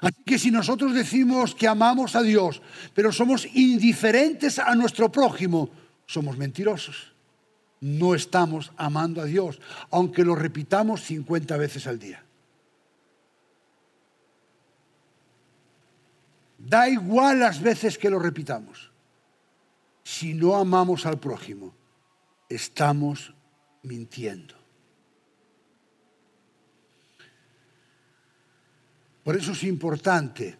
Así 0.00 0.22
que 0.24 0.38
si 0.38 0.50
nosotros 0.50 0.94
decimos 0.94 1.54
que 1.54 1.66
amamos 1.66 2.16
a 2.16 2.22
Dios, 2.22 2.60
pero 2.94 3.12
somos 3.12 3.46
indiferentes 3.54 4.58
a 4.58 4.74
nuestro 4.74 5.10
prójimo, 5.10 5.70
somos 6.06 6.36
mentirosos. 6.36 7.12
No 7.80 8.14
estamos 8.14 8.72
amando 8.76 9.20
a 9.20 9.24
Dios, 9.24 9.60
aunque 9.90 10.24
lo 10.24 10.34
repitamos 10.34 11.02
50 11.02 11.56
veces 11.56 11.86
al 11.86 11.98
día. 11.98 12.22
Da 16.58 16.88
igual 16.88 17.40
las 17.40 17.60
veces 17.60 17.98
que 17.98 18.10
lo 18.10 18.18
repitamos. 18.18 18.90
Si 20.02 20.34
no 20.34 20.56
amamos 20.56 21.04
al 21.06 21.18
prójimo, 21.18 21.74
estamos 22.48 23.34
mintiendo. 23.86 24.54
Por 29.24 29.36
eso 29.36 29.52
es 29.52 29.64
importante 29.64 30.56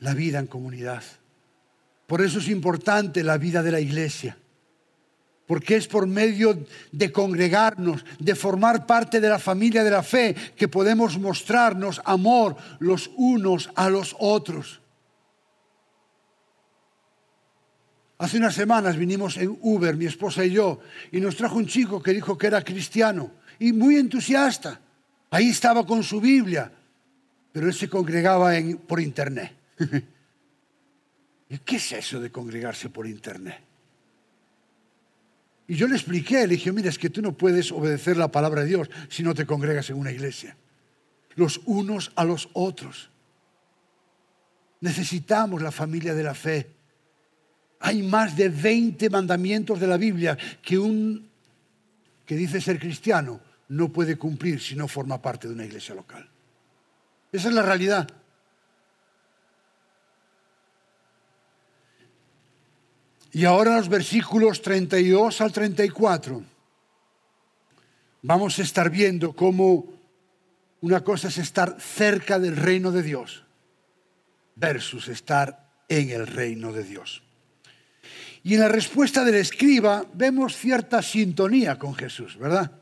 la 0.00 0.12
vida 0.12 0.38
en 0.38 0.46
comunidad. 0.46 1.02
Por 2.06 2.20
eso 2.20 2.40
es 2.40 2.48
importante 2.48 3.24
la 3.24 3.38
vida 3.38 3.62
de 3.62 3.72
la 3.72 3.80
iglesia. 3.80 4.36
Porque 5.46 5.76
es 5.76 5.88
por 5.88 6.06
medio 6.06 6.66
de 6.90 7.10
congregarnos, 7.10 8.04
de 8.18 8.34
formar 8.34 8.84
parte 8.84 9.18
de 9.18 9.30
la 9.30 9.38
familia 9.38 9.82
de 9.82 9.90
la 9.90 10.02
fe, 10.02 10.34
que 10.56 10.68
podemos 10.68 11.18
mostrarnos 11.18 12.02
amor 12.04 12.56
los 12.80 13.10
unos 13.16 13.70
a 13.76 13.88
los 13.88 14.14
otros. 14.18 14.81
Hace 18.22 18.36
unas 18.36 18.54
semanas 18.54 18.96
vinimos 18.96 19.36
en 19.36 19.58
Uber, 19.62 19.96
mi 19.96 20.06
esposa 20.06 20.44
y 20.44 20.52
yo, 20.52 20.78
y 21.10 21.20
nos 21.20 21.34
trajo 21.34 21.56
un 21.56 21.66
chico 21.66 22.00
que 22.00 22.12
dijo 22.12 22.38
que 22.38 22.46
era 22.46 22.62
cristiano 22.62 23.32
y 23.58 23.72
muy 23.72 23.96
entusiasta. 23.96 24.80
Ahí 25.28 25.48
estaba 25.48 25.84
con 25.84 26.04
su 26.04 26.20
Biblia, 26.20 26.70
pero 27.50 27.66
él 27.66 27.74
se 27.74 27.88
congregaba 27.88 28.52
por 28.86 29.00
internet. 29.00 29.50
¿Y 31.48 31.58
qué 31.58 31.74
es 31.74 31.90
eso 31.90 32.20
de 32.20 32.30
congregarse 32.30 32.90
por 32.90 33.08
internet? 33.08 33.58
Y 35.66 35.74
yo 35.74 35.88
le 35.88 35.96
expliqué, 35.96 36.46
le 36.46 36.54
dije, 36.54 36.70
mira, 36.70 36.90
es 36.90 36.98
que 36.98 37.10
tú 37.10 37.22
no 37.22 37.36
puedes 37.36 37.72
obedecer 37.72 38.16
la 38.16 38.30
palabra 38.30 38.60
de 38.60 38.68
Dios 38.68 38.88
si 39.08 39.24
no 39.24 39.34
te 39.34 39.46
congregas 39.46 39.90
en 39.90 39.96
una 39.96 40.12
iglesia. 40.12 40.56
Los 41.34 41.60
unos 41.64 42.12
a 42.14 42.24
los 42.24 42.50
otros. 42.52 43.10
Necesitamos 44.80 45.60
la 45.60 45.72
familia 45.72 46.14
de 46.14 46.22
la 46.22 46.34
fe. 46.34 46.81
Hay 47.82 48.02
más 48.02 48.36
de 48.36 48.48
20 48.48 49.10
mandamientos 49.10 49.80
de 49.80 49.86
la 49.86 49.96
Biblia 49.96 50.38
que 50.62 50.78
un 50.78 51.28
que 52.24 52.36
dice 52.36 52.60
ser 52.60 52.78
cristiano 52.78 53.40
no 53.68 53.88
puede 53.88 54.16
cumplir 54.16 54.60
si 54.60 54.76
no 54.76 54.86
forma 54.86 55.20
parte 55.20 55.48
de 55.48 55.54
una 55.54 55.64
iglesia 55.64 55.94
local. 55.94 56.28
Esa 57.32 57.48
es 57.48 57.54
la 57.54 57.62
realidad. 57.62 58.08
Y 63.32 63.44
ahora 63.44 63.76
los 63.76 63.88
versículos 63.88 64.62
32 64.62 65.40
al 65.40 65.52
34 65.52 66.42
vamos 68.22 68.58
a 68.58 68.62
estar 68.62 68.90
viendo 68.90 69.32
cómo 69.32 69.86
una 70.82 71.02
cosa 71.02 71.28
es 71.28 71.38
estar 71.38 71.80
cerca 71.80 72.38
del 72.38 72.56
reino 72.56 72.92
de 72.92 73.02
Dios 73.02 73.44
versus 74.54 75.08
estar 75.08 75.70
en 75.88 76.10
el 76.10 76.26
reino 76.26 76.72
de 76.72 76.84
Dios. 76.84 77.22
Y 78.44 78.54
en 78.54 78.60
la 78.60 78.68
respuesta 78.68 79.24
del 79.24 79.36
escriba 79.36 80.04
vemos 80.14 80.56
cierta 80.56 81.02
sintonía 81.02 81.78
con 81.78 81.94
Jesús, 81.94 82.36
¿verdad? 82.38 82.72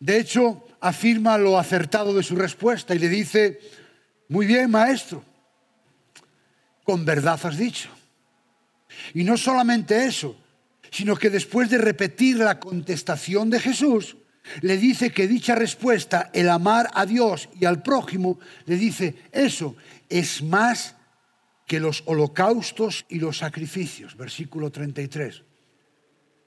De 0.00 0.18
hecho, 0.18 0.66
afirma 0.80 1.38
lo 1.38 1.58
acertado 1.58 2.14
de 2.14 2.22
su 2.22 2.36
respuesta 2.36 2.94
y 2.94 2.98
le 2.98 3.08
dice, 3.08 3.60
muy 4.28 4.46
bien, 4.46 4.70
maestro, 4.70 5.22
con 6.82 7.04
verdad 7.04 7.40
has 7.42 7.56
dicho. 7.56 7.90
Y 9.12 9.24
no 9.24 9.36
solamente 9.36 10.04
eso, 10.06 10.36
sino 10.90 11.16
que 11.16 11.30
después 11.30 11.70
de 11.70 11.78
repetir 11.78 12.38
la 12.38 12.60
contestación 12.60 13.50
de 13.50 13.60
Jesús, 13.60 14.16
le 14.60 14.76
dice 14.76 15.10
que 15.10 15.26
dicha 15.26 15.54
respuesta, 15.54 16.30
el 16.32 16.48
amar 16.48 16.90
a 16.94 17.06
Dios 17.06 17.48
y 17.58 17.64
al 17.64 17.82
prójimo, 17.82 18.38
le 18.66 18.76
dice, 18.76 19.14
eso 19.32 19.76
es 20.08 20.42
más 20.42 20.94
que 21.66 21.80
los 21.80 22.02
holocaustos 22.06 23.06
y 23.08 23.18
los 23.18 23.38
sacrificios, 23.38 24.16
versículo 24.16 24.70
33. 24.70 25.42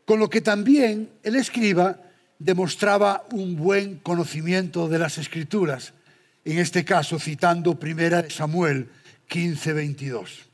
Con 0.06 0.20
lo 0.20 0.30
que 0.30 0.42
también 0.42 1.10
el 1.24 1.36
escriba 1.36 2.00
demostraba 2.40 3.26
un 3.32 3.56
buen 3.56 3.98
conocimiento 3.98 4.88
de 4.88 5.00
las 5.00 5.18
escrituras, 5.18 5.94
en 6.46 6.60
este 6.60 6.86
caso 6.86 7.20
citando 7.20 7.80
primera 7.80 8.30
Samuel 8.30 8.90
15, 9.28 9.74
22. 9.74 10.46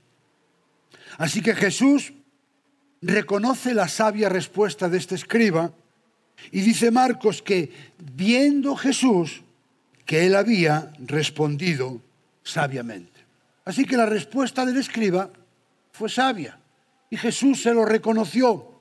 Así 1.17 1.41
que 1.41 1.53
Jesús 1.53 2.13
reconoce 3.01 3.73
la 3.73 3.87
sabia 3.87 4.29
respuesta 4.29 4.89
de 4.89 4.97
este 4.97 5.15
escriba 5.15 5.71
y 6.51 6.61
dice 6.61 6.89
Marcos 6.89 7.41
que 7.41 7.71
viendo 7.99 8.75
Jesús 8.75 9.41
que 10.05 10.25
él 10.25 10.35
había 10.35 10.91
respondido 10.99 12.01
sabiamente. 12.43 13.12
Así 13.65 13.85
que 13.85 13.97
la 13.97 14.05
respuesta 14.05 14.65
del 14.65 14.77
escriba 14.77 15.29
fue 15.91 16.09
sabia 16.09 16.59
y 17.09 17.17
Jesús 17.17 17.61
se 17.61 17.73
lo 17.73 17.85
reconoció. 17.85 18.79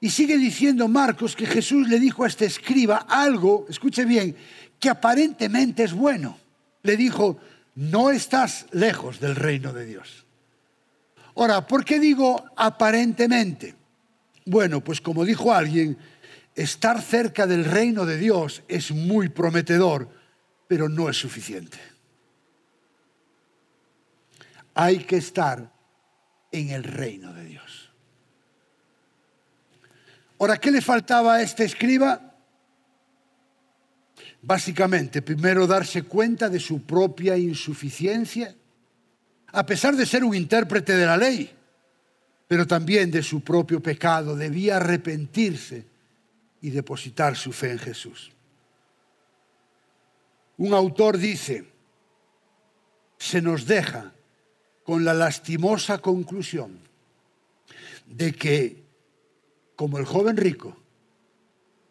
Y 0.00 0.10
sigue 0.10 0.36
diciendo 0.36 0.88
Marcos 0.88 1.34
que 1.34 1.46
Jesús 1.46 1.88
le 1.88 1.98
dijo 1.98 2.24
a 2.24 2.28
este 2.28 2.44
escriba 2.44 3.06
algo, 3.08 3.66
escuche 3.68 4.04
bien, 4.04 4.36
que 4.78 4.90
aparentemente 4.90 5.84
es 5.84 5.92
bueno. 5.92 6.38
Le 6.82 6.96
dijo, 6.96 7.38
no 7.74 8.10
estás 8.10 8.66
lejos 8.72 9.20
del 9.20 9.34
reino 9.34 9.72
de 9.72 9.86
Dios. 9.86 10.26
Ahora, 11.34 11.66
¿por 11.66 11.84
qué 11.84 11.98
digo 11.98 12.44
aparentemente? 12.56 13.74
Bueno, 14.44 14.82
pues 14.82 15.00
como 15.00 15.24
dijo 15.24 15.52
alguien, 15.52 15.98
estar 16.54 17.00
cerca 17.02 17.46
del 17.46 17.64
reino 17.64 18.06
de 18.06 18.16
Dios 18.16 18.62
es 18.68 18.90
muy 18.90 19.28
prometedor, 19.28 20.08
pero 20.68 20.88
no 20.88 21.08
es 21.08 21.16
suficiente. 21.16 21.78
Hay 24.76 24.98
que 24.98 25.16
estar 25.16 25.72
en 26.52 26.70
el 26.70 26.84
reino 26.84 27.34
de 27.34 27.44
Dios. 27.44 27.92
Ahora, 30.38 30.58
¿qué 30.58 30.70
le 30.70 30.80
faltaba 30.80 31.34
a 31.34 31.42
este 31.42 31.64
escriba? 31.64 32.34
Básicamente, 34.42 35.20
primero 35.22 35.66
darse 35.66 36.04
cuenta 36.04 36.48
de 36.48 36.60
su 36.60 36.82
propia 36.82 37.36
insuficiencia 37.36 38.54
a 39.56 39.64
pesar 39.64 39.96
de 39.96 40.04
ser 40.04 40.22
un 40.22 40.34
intérprete 40.34 40.94
de 40.94 41.06
la 41.06 41.16
ley, 41.16 41.50
pero 42.46 42.66
también 42.66 43.10
de 43.10 43.22
su 43.22 43.40
propio 43.40 43.82
pecado, 43.82 44.36
debía 44.36 44.76
arrepentirse 44.76 45.86
y 46.60 46.68
depositar 46.68 47.36
su 47.36 47.52
fe 47.52 47.70
en 47.70 47.78
Jesús. 47.78 48.32
Un 50.58 50.74
autor 50.74 51.16
dice, 51.16 51.72
se 53.16 53.40
nos 53.40 53.66
deja 53.66 54.12
con 54.86 55.04
la 55.04 55.12
lastimosa 55.12 55.98
conclusión 55.98 56.78
de 58.06 58.32
que, 58.32 58.84
como 59.74 59.98
el 59.98 60.06
joven 60.06 60.38
rico, 60.38 60.76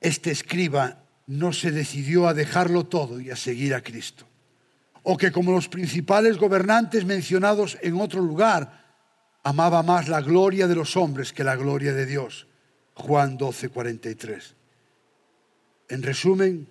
este 0.02 0.32
escriba 0.32 1.04
no 1.28 1.54
se 1.54 1.72
decidió 1.72 2.28
a 2.28 2.34
dejarlo 2.34 2.86
todo 2.86 3.20
y 3.20 3.30
a 3.30 3.36
seguir 3.36 3.76
a 3.76 3.82
Cristo 3.82 4.26
o 5.08 5.18
que 5.18 5.32
como 5.32 5.52
los 5.52 5.70
principales 5.70 6.38
gobernantes 6.38 7.06
mencionados 7.06 7.78
en 7.82 8.02
otro 8.02 8.22
lugar, 8.22 8.84
amaba 9.44 9.84
más 9.84 10.08
la 10.08 10.20
gloria 10.20 10.68
de 10.68 10.74
los 10.74 10.98
hombres 10.98 11.32
que 11.32 11.44
la 11.44 11.56
gloria 11.56 11.94
de 11.94 12.08
Dios. 12.08 12.48
Juan 12.96 13.38
12, 13.38 13.70
43. 13.70 14.56
En 15.90 16.02
resumen, 16.02 16.68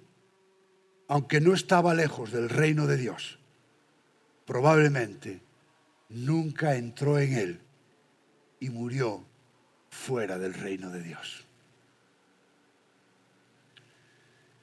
aunque 1.07 1.41
no 1.41 1.55
estaba 1.55 1.95
lejos 1.95 2.33
del 2.33 2.49
reino 2.49 2.89
de 2.89 2.97
Dios, 2.97 3.39
probablemente 4.47 5.41
nunca 6.15 6.77
entró 6.77 7.19
en 7.19 7.33
él 7.35 7.61
y 8.61 8.71
murió 8.71 9.25
fuera 9.91 10.39
del 10.39 10.55
reino 10.55 10.91
de 10.91 11.03
Dios. 11.03 11.45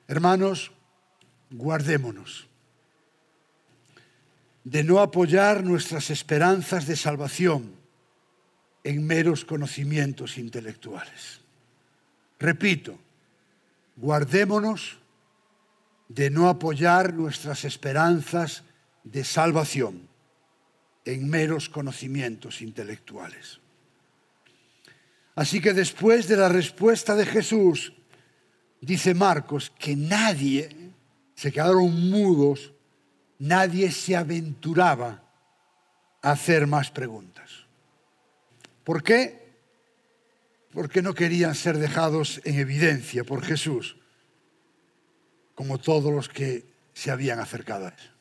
Hermanos, 0.07 0.71
guardémonos 1.51 2.47
de 4.63 4.83
no 4.83 4.99
apoyar 4.99 5.63
nuestras 5.63 6.09
esperanzas 6.09 6.87
de 6.87 6.95
salvación 6.95 7.75
en 8.83 9.05
meros 9.05 9.43
conocimientos 9.45 10.37
intelectuales. 10.37 11.41
Repito, 12.39 12.97
guardémonos 13.97 14.97
de 16.07 16.29
no 16.29 16.49
apoyar 16.49 17.13
nuestras 17.13 17.65
esperanzas 17.65 18.63
de 19.03 19.23
salvación 19.23 20.10
en 21.05 21.29
meros 21.29 21.69
conocimientos 21.69 22.61
intelectuales. 22.61 23.59
Así 25.35 25.61
que 25.61 25.73
después 25.73 26.27
de 26.27 26.37
la 26.37 26.49
respuesta 26.49 27.15
de 27.15 27.25
Jesús, 27.25 27.93
dice 28.81 29.13
Marcos 29.13 29.71
que 29.79 29.95
nadie, 29.95 30.69
se 31.35 31.51
quedaron 31.51 32.09
mudos 32.09 32.73
nadie 33.41 33.91
se 33.91 34.15
aventuraba 34.15 35.23
a 36.21 36.31
hacer 36.31 36.67
más 36.67 36.91
preguntas. 36.91 37.65
¿Por 38.83 39.01
qué? 39.01 39.55
Porque 40.71 41.01
no 41.01 41.13
querían 41.15 41.55
ser 41.55 41.77
dejados 41.77 42.39
en 42.45 42.59
evidencia 42.59 43.23
por 43.23 43.43
Jesús, 43.43 43.97
como 45.55 45.79
todos 45.79 46.13
los 46.13 46.29
que 46.29 46.65
se 46.93 47.09
habían 47.09 47.39
acercado 47.39 47.87
a 47.87 47.89
él. 47.89 48.11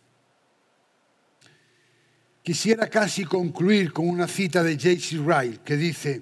Quisiera 2.51 2.91
casi 2.91 3.25
concluir 3.25 3.93
con 3.93 4.09
una 4.09 4.27
cita 4.27 4.65
de 4.65 4.75
J.C. 4.75 5.19
Ryle 5.19 5.61
que 5.65 5.77
dice, 5.77 6.21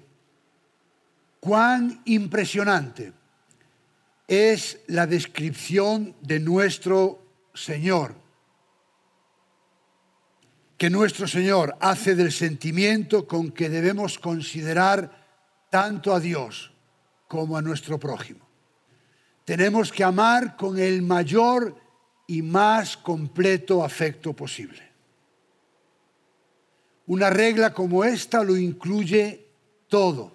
cuán 1.40 2.02
impresionante 2.04 3.14
es 4.26 4.78
la 4.88 5.06
descripción 5.06 6.14
de 6.20 6.38
nuestro 6.38 7.22
Señor 7.54 8.14
que 10.76 10.90
nuestro 10.90 11.26
Señor 11.26 11.74
hace 11.80 12.14
del 12.14 12.30
sentimiento 12.30 13.26
con 13.26 13.50
que 13.50 13.70
debemos 13.70 14.18
considerar 14.18 15.24
tanto 15.70 16.12
a 16.12 16.20
Dios 16.20 16.74
como 17.26 17.56
a 17.56 17.62
nuestro 17.62 17.98
prójimo. 17.98 18.46
Tenemos 19.46 19.90
que 19.90 20.04
amar 20.04 20.58
con 20.58 20.78
el 20.78 21.00
mayor 21.00 21.74
y 22.26 22.42
más 22.42 22.98
completo 22.98 23.82
afecto 23.82 24.34
posible. 24.34 24.87
Una 27.08 27.30
regla 27.30 27.72
como 27.72 28.04
esta 28.04 28.44
lo 28.44 28.56
incluye 28.56 29.46
todo. 29.88 30.32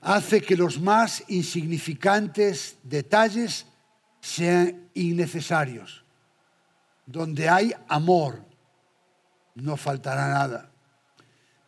Hace 0.00 0.40
que 0.40 0.56
los 0.56 0.80
más 0.80 1.22
insignificantes 1.28 2.78
detalles 2.82 3.66
sean 4.20 4.88
innecesarios. 4.94 6.04
Donde 7.04 7.50
hay 7.50 7.74
amor, 7.86 8.42
no 9.54 9.76
faltará 9.76 10.28
nada. 10.28 10.70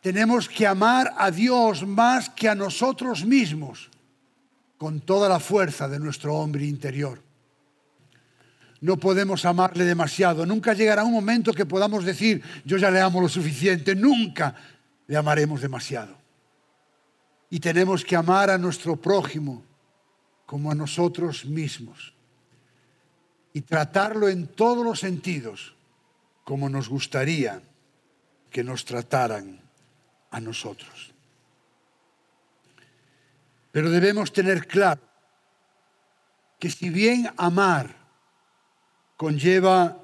Tenemos 0.01 0.49
que 0.49 0.65
amar 0.65 1.13
a 1.15 1.29
Dios 1.29 1.85
más 1.85 2.29
que 2.29 2.49
a 2.49 2.55
nosotros 2.55 3.23
mismos, 3.23 3.91
con 4.77 4.99
toda 4.99 5.29
la 5.29 5.39
fuerza 5.39 5.87
de 5.87 5.99
nuestro 5.99 6.33
hombre 6.35 6.65
interior. 6.65 7.21
No 8.85 8.97
podemos 8.97 9.43
amarle 9.45 9.83
demasiado. 9.83 10.45
Nunca 10.45 10.73
llegará 10.73 11.03
un 11.03 11.11
momento 11.11 11.51
que 11.51 11.65
podamos 11.65 12.05
decir, 12.05 12.43
yo 12.63 12.77
ya 12.77 12.91
le 12.91 13.01
amo 13.01 13.19
lo 13.19 13.27
suficiente. 13.27 13.95
Nunca 13.95 14.55
le 15.07 15.17
amaremos 15.17 15.59
demasiado. 15.59 16.15
Y 17.49 17.59
tenemos 17.59 18.05
que 18.05 18.15
amar 18.15 18.51
a 18.51 18.59
nuestro 18.59 18.95
prójimo 18.95 19.63
como 20.45 20.69
a 20.69 20.75
nosotros 20.75 21.45
mismos. 21.45 22.13
Y 23.53 23.61
tratarlo 23.61 24.29
en 24.29 24.45
todos 24.45 24.85
los 24.85 24.99
sentidos 24.99 25.75
como 26.43 26.69
nos 26.69 26.87
gustaría 26.87 27.63
que 28.51 28.63
nos 28.63 28.85
trataran 28.85 29.61
a 30.29 30.39
nosotros. 30.39 31.11
Pero 33.71 33.89
debemos 33.89 34.31
tener 34.31 34.67
claro 34.67 35.01
que 36.59 36.69
si 36.69 36.91
bien 36.91 37.27
amar 37.35 38.04
conlleva 39.17 40.01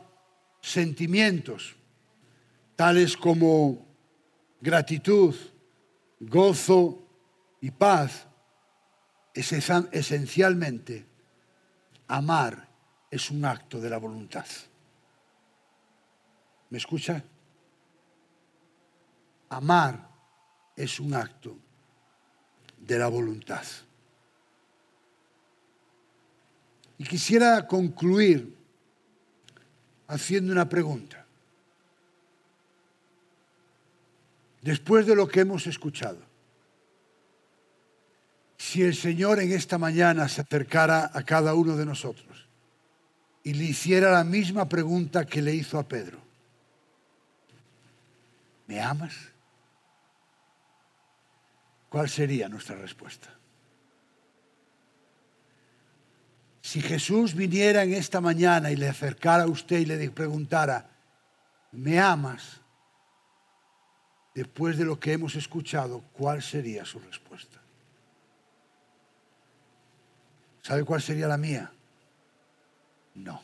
sentimientos 0.61 1.75
tales 2.75 3.15
como 3.17 3.85
gratitud, 4.59 5.35
gozo 6.19 7.07
y 7.61 7.69
paz, 7.71 8.25
esencialmente 9.33 11.05
amar 12.07 12.67
es 13.09 13.29
un 13.29 13.45
acto 13.45 13.79
de 13.79 13.89
la 13.89 13.97
voluntad. 13.97 14.45
¿Me 16.69 16.77
escucha? 16.77 17.23
Amar 19.49 20.09
es 20.75 20.99
un 20.99 21.13
acto 21.13 21.57
de 22.79 22.97
la 22.97 23.07
voluntad. 23.09 23.63
Y 26.97 27.03
quisiera 27.03 27.67
concluir 27.67 28.60
haciendo 30.11 30.51
una 30.51 30.67
pregunta. 30.67 31.25
Después 34.61 35.07
de 35.07 35.15
lo 35.15 35.27
que 35.27 35.39
hemos 35.39 35.65
escuchado, 35.67 36.19
si 38.57 38.83
el 38.83 38.93
Señor 38.93 39.39
en 39.39 39.53
esta 39.53 39.77
mañana 39.77 40.27
se 40.27 40.41
acercara 40.41 41.09
a 41.13 41.23
cada 41.23 41.55
uno 41.55 41.77
de 41.77 41.85
nosotros 41.85 42.45
y 43.43 43.53
le 43.53 43.63
hiciera 43.63 44.11
la 44.11 44.23
misma 44.23 44.67
pregunta 44.67 45.25
que 45.25 45.41
le 45.41 45.55
hizo 45.55 45.79
a 45.79 45.87
Pedro, 45.87 46.19
¿me 48.67 48.81
amas? 48.81 49.15
¿Cuál 51.89 52.09
sería 52.09 52.49
nuestra 52.49 52.75
respuesta? 52.75 53.29
Si 56.71 56.79
Jesús 56.79 57.35
viniera 57.35 57.83
en 57.83 57.93
esta 57.93 58.21
mañana 58.21 58.71
y 58.71 58.77
le 58.77 58.87
acercara 58.87 59.43
a 59.43 59.47
usted 59.47 59.79
y 59.79 59.85
le 59.85 60.09
preguntara, 60.09 60.89
¿me 61.73 61.99
amas? 61.99 62.61
Después 64.33 64.77
de 64.77 64.85
lo 64.85 64.97
que 64.97 65.11
hemos 65.11 65.35
escuchado, 65.35 66.01
¿cuál 66.13 66.41
sería 66.41 66.85
su 66.85 66.97
respuesta? 67.01 67.61
¿Sabe 70.61 70.85
cuál 70.85 71.01
sería 71.01 71.27
la 71.27 71.35
mía? 71.35 71.73
No. 73.15 73.41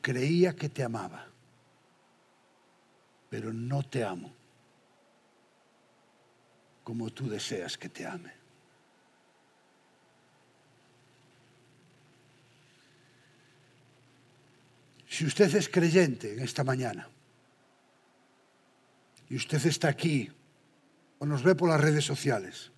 Creía 0.00 0.56
que 0.56 0.68
te 0.68 0.82
amaba, 0.82 1.24
pero 3.30 3.52
no 3.52 3.84
te 3.84 4.02
amo 4.02 4.45
como 6.86 7.10
tú 7.10 7.28
deseas 7.28 7.76
que 7.76 7.88
te 7.88 8.06
ame. 8.06 8.32
Si 15.08 15.26
usted 15.26 15.52
es 15.56 15.68
creyente 15.68 16.34
en 16.34 16.38
esta 16.38 16.62
mañana 16.62 17.08
y 19.28 19.34
usted 19.34 19.66
está 19.66 19.88
aquí 19.88 20.30
o 21.18 21.26
nos 21.26 21.42
ve 21.42 21.56
por 21.56 21.70
las 21.70 21.80
redes 21.80 22.04
sociales, 22.04 22.70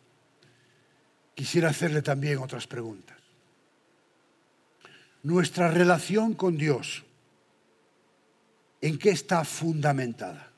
quisiera 1.35 1.69
hacerle 1.69 2.01
también 2.01 2.39
otras 2.39 2.67
preguntas. 2.67 3.19
Nuestra 5.23 5.69
relación 5.69 6.33
con 6.33 6.57
Dios, 6.57 7.05
¿en 8.81 8.99
qué 8.99 9.11
está 9.11 9.45
fundamentada? 9.45 10.51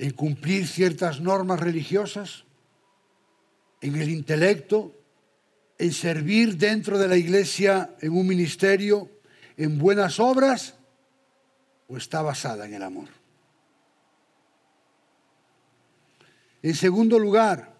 En 0.00 0.12
cumplir 0.12 0.66
ciertas 0.66 1.20
normas 1.20 1.60
religiosas, 1.60 2.44
en 3.82 3.96
el 3.96 4.08
intelecto, 4.08 4.94
en 5.76 5.92
servir 5.92 6.56
dentro 6.56 6.96
de 6.96 7.06
la 7.06 7.18
iglesia 7.18 7.96
en 8.00 8.12
un 8.12 8.26
ministerio, 8.26 9.10
en 9.58 9.78
buenas 9.78 10.18
obras, 10.18 10.74
o 11.86 11.98
está 11.98 12.22
basada 12.22 12.64
en 12.64 12.72
el 12.72 12.82
amor. 12.82 13.08
En 16.62 16.74
segundo 16.74 17.18
lugar, 17.18 17.76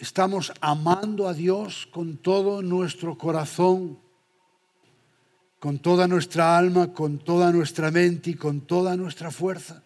estamos 0.00 0.52
amando 0.60 1.28
a 1.28 1.34
Dios 1.34 1.86
con 1.92 2.16
todo 2.16 2.60
nuestro 2.60 3.16
corazón, 3.16 4.00
con 5.60 5.78
toda 5.78 6.08
nuestra 6.08 6.58
alma, 6.58 6.92
con 6.92 7.20
toda 7.20 7.52
nuestra 7.52 7.92
mente 7.92 8.30
y 8.30 8.34
con 8.34 8.62
toda 8.62 8.96
nuestra 8.96 9.30
fuerza. 9.30 9.84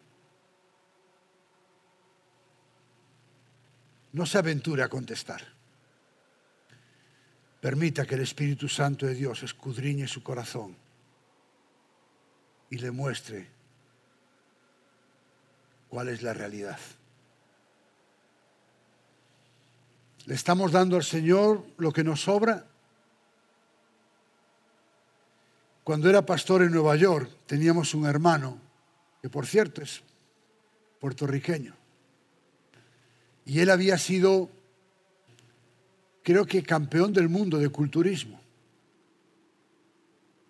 No 4.18 4.26
se 4.26 4.36
aventure 4.36 4.82
a 4.82 4.88
contestar. 4.88 5.40
Permita 7.60 8.04
que 8.04 8.16
el 8.16 8.22
Espíritu 8.22 8.68
Santo 8.68 9.06
de 9.06 9.14
Dios 9.14 9.44
escudriñe 9.44 10.08
su 10.08 10.24
corazón 10.24 10.76
y 12.68 12.78
le 12.78 12.90
muestre 12.90 13.48
cuál 15.88 16.08
es 16.08 16.22
la 16.22 16.34
realidad. 16.34 16.80
¿Le 20.26 20.34
estamos 20.34 20.72
dando 20.72 20.96
al 20.96 21.04
Señor 21.04 21.64
lo 21.76 21.92
que 21.92 22.02
nos 22.02 22.22
sobra? 22.22 22.66
Cuando 25.84 26.10
era 26.10 26.26
pastor 26.26 26.62
en 26.62 26.72
Nueva 26.72 26.96
York 26.96 27.30
teníamos 27.46 27.94
un 27.94 28.04
hermano, 28.04 28.58
que 29.22 29.30
por 29.30 29.46
cierto 29.46 29.80
es 29.80 30.02
puertorriqueño, 30.98 31.77
y 33.48 33.60
él 33.60 33.70
había 33.70 33.96
sido, 33.96 34.50
creo 36.22 36.44
que 36.44 36.62
campeón 36.62 37.14
del 37.14 37.30
mundo 37.30 37.56
de 37.58 37.70
culturismo. 37.70 38.38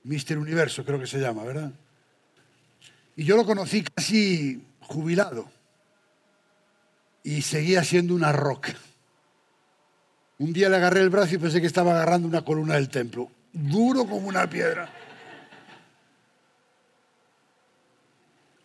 Mister 0.03 0.37
Universo 0.37 0.85
creo 0.85 0.99
que 0.99 1.07
se 1.07 1.21
llama, 1.21 1.45
¿verdad? 1.45 1.71
Y 3.15 3.25
yo 3.25 3.37
lo 3.37 3.47
conocí 3.47 3.83
casi 3.85 4.65
jubilado. 4.81 5.49
Y 7.23 7.43
seguía 7.43 7.85
siendo 7.85 8.17
una 8.17 8.33
roca. 8.33 8.75
Un 10.39 10.53
día 10.53 10.69
le 10.69 10.77
agarré 10.77 11.01
el 11.01 11.11
brazo 11.11 11.37
y 11.37 11.39
pensé 11.39 11.61
que 11.61 11.69
estaba 11.69 11.93
agarrando 11.93 12.27
una 12.27 12.45
columna 12.45 12.75
del 12.75 12.89
templo. 12.89 13.31
Duro 13.53 14.07
como 14.07 14.27
una 14.27 14.51
piedra. 14.51 14.93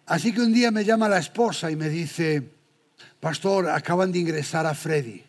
Así 0.08 0.34
que 0.34 0.42
un 0.42 0.54
día 0.54 0.72
me 0.72 0.84
llama 0.84 1.08
la 1.08 1.20
esposa 1.20 1.70
y 1.70 1.76
me 1.76 1.90
dice, 1.90 2.63
Pastor, 3.20 3.70
acaban 3.70 4.12
de 4.12 4.20
ingresar 4.20 4.66
a 4.66 4.74
Freddy. 4.74 5.24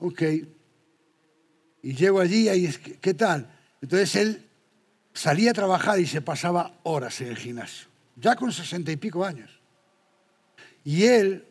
Ok. 0.00 0.22
Y 1.82 1.94
llego 1.94 2.20
allí 2.20 2.48
y 2.48 2.68
¿qué 2.72 3.14
tal? 3.14 3.50
Entonces 3.80 4.16
él 4.16 4.48
salía 5.12 5.50
a 5.50 5.54
trabajar 5.54 6.00
y 6.00 6.06
se 6.06 6.20
pasaba 6.20 6.78
horas 6.82 7.20
en 7.20 7.28
el 7.28 7.36
gimnasio, 7.36 7.88
ya 8.16 8.34
con 8.36 8.52
sesenta 8.52 8.90
y 8.90 8.96
pico 8.96 9.24
años. 9.24 9.50
Y 10.84 11.04
él, 11.04 11.46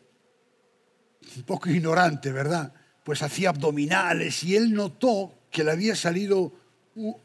un 1.36 1.42
poco 1.44 1.70
ignorante, 1.70 2.30
¿verdad? 2.30 2.72
Pues 3.02 3.22
hacía 3.22 3.50
abdominales 3.50 4.42
y 4.44 4.56
él 4.56 4.72
notó 4.72 5.34
que 5.50 5.64
le 5.64 5.72
había 5.72 5.96
salido 5.96 6.52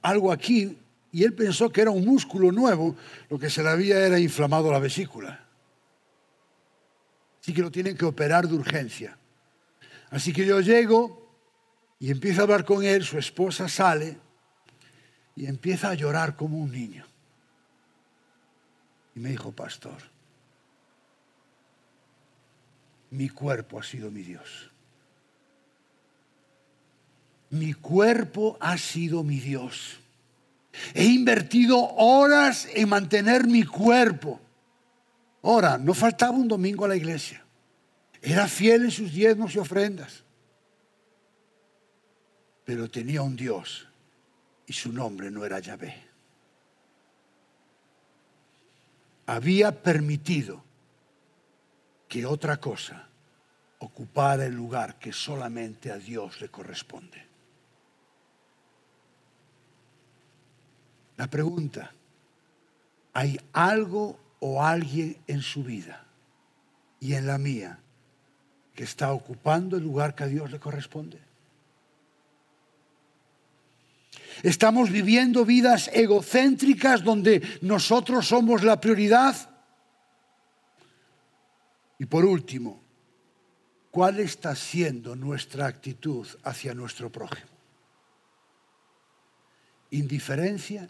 algo 0.02 0.32
aquí 0.32 0.78
y 1.12 1.24
él 1.24 1.34
pensó 1.34 1.72
que 1.72 1.82
era 1.82 1.92
un 1.92 2.06
músculo 2.06 2.52
nuevo, 2.52 2.96
lo 3.30 3.40
que 3.40 3.50
se 3.50 3.64
le 3.64 3.70
había 3.70 4.00
era 4.06 4.20
inflamado 4.20 4.72
la 4.72 4.80
vesícula. 4.80 5.49
Que 7.54 7.62
lo 7.62 7.72
tienen 7.72 7.98
que 7.98 8.06
operar 8.06 8.48
de 8.48 8.56
urgencia. 8.56 9.18
Así 10.10 10.34
que 10.34 10.46
yo 10.46 10.60
llego 10.62 11.30
y 12.00 12.12
empiezo 12.12 12.42
a 12.42 12.44
hablar 12.44 12.66
con 12.66 12.84
él, 12.84 13.04
su 13.04 13.18
esposa 13.18 13.68
sale 13.68 14.18
y 15.36 15.46
empieza 15.46 15.90
a 15.90 15.94
llorar 15.94 16.36
como 16.36 16.58
un 16.58 16.72
niño. 16.72 17.06
Y 19.16 19.20
me 19.20 19.30
dijo, 19.30 19.52
pastor, 19.52 19.98
mi 23.12 23.30
cuerpo 23.30 23.80
ha 23.80 23.84
sido 23.84 24.12
mi 24.12 24.22
Dios. 24.22 24.70
Mi 27.50 27.74
cuerpo 27.74 28.58
ha 28.60 28.78
sido 28.78 29.24
mi 29.24 29.40
Dios. 29.40 30.00
He 30.94 31.06
invertido 31.06 31.78
horas 31.96 32.68
en 32.74 32.90
mantener 32.90 33.48
mi 33.48 33.64
cuerpo. 33.64 34.40
Ahora, 35.42 35.78
no 35.78 35.94
faltaba 35.94 36.32
un 36.32 36.48
domingo 36.48 36.86
a 36.86 36.90
la 36.90 36.96
iglesia. 36.96 37.44
Era 38.22 38.48
fiel 38.48 38.86
en 38.86 38.92
sus 38.92 39.12
diezmos 39.12 39.56
y 39.56 39.60
ofrendas. 39.60 40.24
Pero 42.66 42.90
tenía 42.90 43.22
un 43.22 43.36
Dios 43.36 43.88
y 44.68 44.74
su 44.74 44.92
nombre 44.92 45.32
no 45.32 45.46
era 45.46 45.60
Yahvé. 45.60 46.04
Había 49.26 49.84
permitido 49.84 50.64
que 52.08 52.26
otra 52.26 52.60
cosa 52.60 53.08
ocupara 53.80 54.46
el 54.46 54.54
lugar 54.54 55.00
que 55.00 55.14
solamente 55.14 55.92
a 55.92 55.98
Dios 55.98 56.42
le 56.42 56.50
corresponde. 56.50 57.26
La 61.16 61.28
pregunta, 61.28 61.94
¿hay 63.14 63.40
algo 63.54 64.20
o 64.40 64.64
alguien 64.64 65.18
en 65.28 65.42
su 65.42 65.64
vida 65.64 66.06
y 67.00 67.14
en 67.14 67.28
la 67.28 67.38
mía 67.38 67.80
que 68.74 68.84
está 68.84 69.12
ocupando 69.14 69.78
el 69.78 69.84
lugar 69.84 70.16
que 70.16 70.24
a 70.24 70.28
Dios 70.28 70.52
le 70.52 70.60
corresponde? 70.60 71.20
Estamos 74.44 74.90
viviendo 74.90 75.44
vidas 75.44 75.90
egocéntricas 75.94 77.04
donde 77.04 77.42
nosotros 77.62 78.28
somos 78.28 78.64
la 78.64 78.80
prioridad. 78.80 79.36
Y 81.98 82.06
por 82.06 82.24
último, 82.24 82.82
¿cuál 83.92 84.20
está 84.20 84.56
siendo 84.56 85.16
nuestra 85.16 85.68
actitud 85.68 86.26
hacia 86.44 86.74
nuestro 86.74 87.12
prójimo? 87.12 87.50
¿Indiferencia 89.92 90.88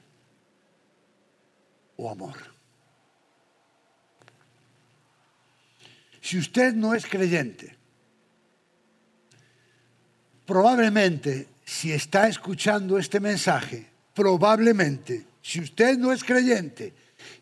o 1.98 2.12
amor? 2.12 2.59
Si 6.22 6.38
usted 6.38 6.74
no 6.74 6.94
es 6.94 7.06
creyente, 7.06 7.76
probablemente 10.46 11.48
si 11.64 11.92
está 11.92 12.28
escuchando 12.28 12.98
este 12.98 13.20
mensaje, 13.20 13.86
probablemente, 14.14 15.26
si 15.42 15.60
usted 15.60 15.98
no 15.98 16.12
es 16.12 16.24
creyente 16.24 16.94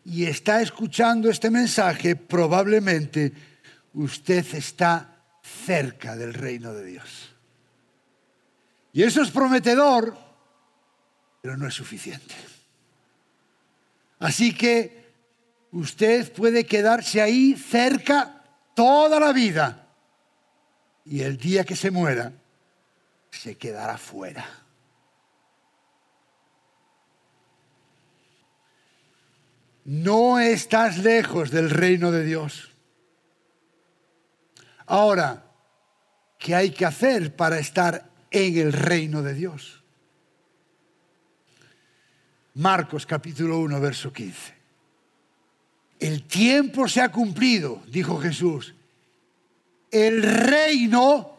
y 0.04 0.26
está 0.26 0.60
escuchando 0.60 1.30
este 1.30 1.50
mensaje, 1.50 2.14
probablemente 2.14 3.32
usted 3.94 4.44
está 4.54 5.24
cerca 5.42 6.14
del 6.14 6.34
reino 6.34 6.74
de 6.74 6.84
Dios. 6.84 7.34
Y 8.92 9.02
eso 9.02 9.22
es 9.22 9.30
prometedor, 9.30 10.16
pero 11.40 11.56
no 11.56 11.66
es 11.66 11.74
suficiente. 11.74 12.34
Así 14.18 14.52
que 14.52 15.08
usted 15.72 16.32
puede 16.32 16.66
quedarse 16.66 17.22
ahí 17.22 17.54
cerca 17.54 18.37
toda 18.78 19.18
la 19.18 19.32
vida 19.32 19.88
y 21.04 21.22
el 21.22 21.36
día 21.36 21.64
que 21.64 21.74
se 21.74 21.90
muera 21.90 22.32
se 23.28 23.58
quedará 23.58 23.98
fuera. 23.98 24.46
No 29.84 30.38
estás 30.38 30.98
lejos 30.98 31.50
del 31.50 31.70
reino 31.70 32.12
de 32.12 32.22
Dios. 32.22 32.70
Ahora, 34.86 35.50
¿qué 36.38 36.54
hay 36.54 36.70
que 36.70 36.86
hacer 36.86 37.34
para 37.34 37.58
estar 37.58 38.08
en 38.30 38.58
el 38.58 38.72
reino 38.72 39.22
de 39.24 39.34
Dios? 39.34 39.82
Marcos 42.54 43.06
capítulo 43.06 43.58
1, 43.58 43.80
verso 43.80 44.12
15. 44.12 44.57
El 45.98 46.22
tiempo 46.22 46.88
se 46.88 47.00
ha 47.00 47.10
cumplido, 47.10 47.82
dijo 47.88 48.18
Jesús. 48.18 48.74
El 49.90 50.22
reino 50.22 51.36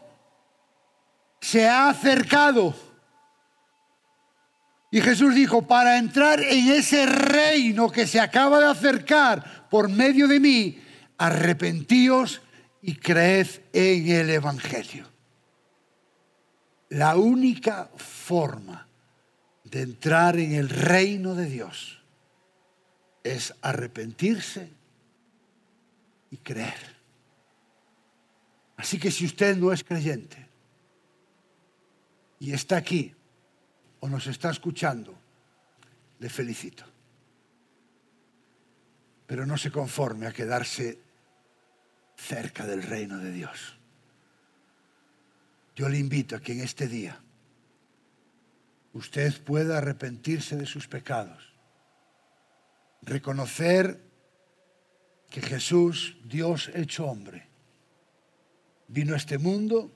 se 1.40 1.68
ha 1.68 1.90
acercado. 1.90 2.76
Y 4.92 5.02
Jesús 5.02 5.36
dijo, 5.36 5.62
para 5.62 5.98
entrar 5.98 6.42
en 6.42 6.72
ese 6.72 7.06
reino 7.06 7.92
que 7.92 8.08
se 8.08 8.20
acaba 8.20 8.60
de 8.60 8.66
acercar 8.66 9.70
por 9.70 9.88
medio 9.88 10.28
de 10.28 10.40
mí, 10.40 10.82
arrepentíos 11.18 12.42
y 12.82 12.96
creed 12.96 13.48
en 13.72 14.10
el 14.10 14.30
Evangelio. 14.32 15.08
La 16.90 17.16
única 17.18 17.92
forma 17.96 18.88
de 19.64 19.84
entrar 19.84 20.40
en 20.40 20.54
el 20.54 20.70
reino 20.70 21.36
de 21.36 21.46
Dios 21.46 21.99
es 23.36 23.54
arrepentirse 23.62 24.70
y 26.32 26.38
creer. 26.38 26.98
Así 28.78 29.00
que 29.00 29.12
si 29.12 29.26
usted 29.26 29.58
no 29.58 29.72
es 29.74 29.84
creyente, 29.84 30.50
y 32.40 32.54
está 32.54 32.78
aquí 32.78 33.14
o 34.00 34.08
nos 34.08 34.28
está 34.28 34.50
escuchando, 34.50 35.14
le 36.20 36.30
felicito. 36.30 36.86
Pero 39.28 39.46
no 39.46 39.58
se 39.58 39.72
conforme 39.72 40.26
a 40.26 40.32
quedarse 40.32 41.00
cerca 42.16 42.66
del 42.66 42.84
reino 42.84 43.18
de 43.18 43.32
Dios. 43.32 43.78
Yo 45.76 45.88
le 45.88 45.98
invito 45.98 46.36
a 46.36 46.42
que 46.42 46.54
en 46.54 46.62
este 46.62 46.88
día 46.88 47.20
usted 48.94 49.42
pueda 49.44 49.78
arrepentirse 49.78 50.56
de 50.56 50.66
sus 50.66 50.88
pecados, 50.88 51.49
reconocer 53.02 54.04
que 55.30 55.42
Jesús, 55.42 56.18
Dios 56.24 56.72
hecho 56.74 57.06
hombre, 57.06 57.48
vino 58.88 59.14
a 59.14 59.18
este 59.18 59.38
mundo 59.38 59.92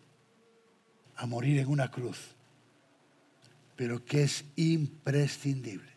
a 1.16 1.26
morir 1.26 1.60
en 1.60 1.68
una 1.68 1.90
cruz, 1.90 2.36
pero 3.76 4.06
que 4.06 4.24
es 4.24 4.46
imprescindible 4.56 5.92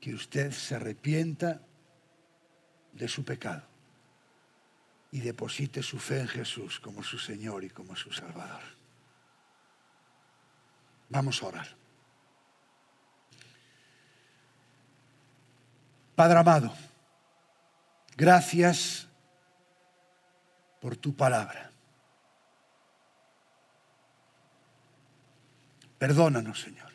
que 0.00 0.14
usted 0.14 0.50
se 0.50 0.74
arrepienta 0.74 1.62
de 2.92 3.08
su 3.08 3.24
pecado 3.24 3.62
y 5.12 5.20
deposite 5.20 5.82
su 5.82 5.98
fe 5.98 6.20
en 6.20 6.28
Jesús 6.28 6.80
como 6.80 7.02
su 7.02 7.18
Señor 7.18 7.64
y 7.64 7.70
como 7.70 7.94
su 7.96 8.12
Salvador. 8.12 8.62
Vamos 11.08 11.42
a 11.42 11.46
orar. 11.46 11.79
Padre 16.20 16.38
amado, 16.38 16.70
gracias 18.14 19.08
por 20.78 20.94
tu 20.94 21.16
palabra. 21.16 21.70
Perdónanos, 25.96 26.60
Señor. 26.60 26.92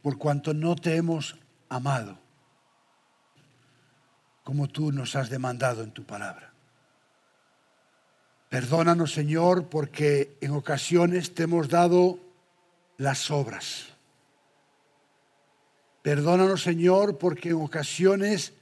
Por 0.00 0.16
cuanto 0.16 0.54
no 0.54 0.74
te 0.74 0.96
hemos 0.96 1.36
amado 1.68 2.16
como 4.44 4.68
tú 4.68 4.90
nos 4.90 5.14
has 5.16 5.28
demandado 5.28 5.82
en 5.82 5.90
tu 5.92 6.04
palabra. 6.04 6.50
Perdónanos, 8.48 9.12
Señor, 9.12 9.68
porque 9.68 10.34
en 10.40 10.52
ocasiones 10.52 11.34
te 11.34 11.42
hemos 11.42 11.68
dado 11.68 12.18
las 12.96 13.30
obras. 13.30 13.91
Perdónanos, 16.02 16.62
Señor, 16.62 17.16
porque 17.16 17.50
en 17.50 17.62
ocasiones 17.62 18.52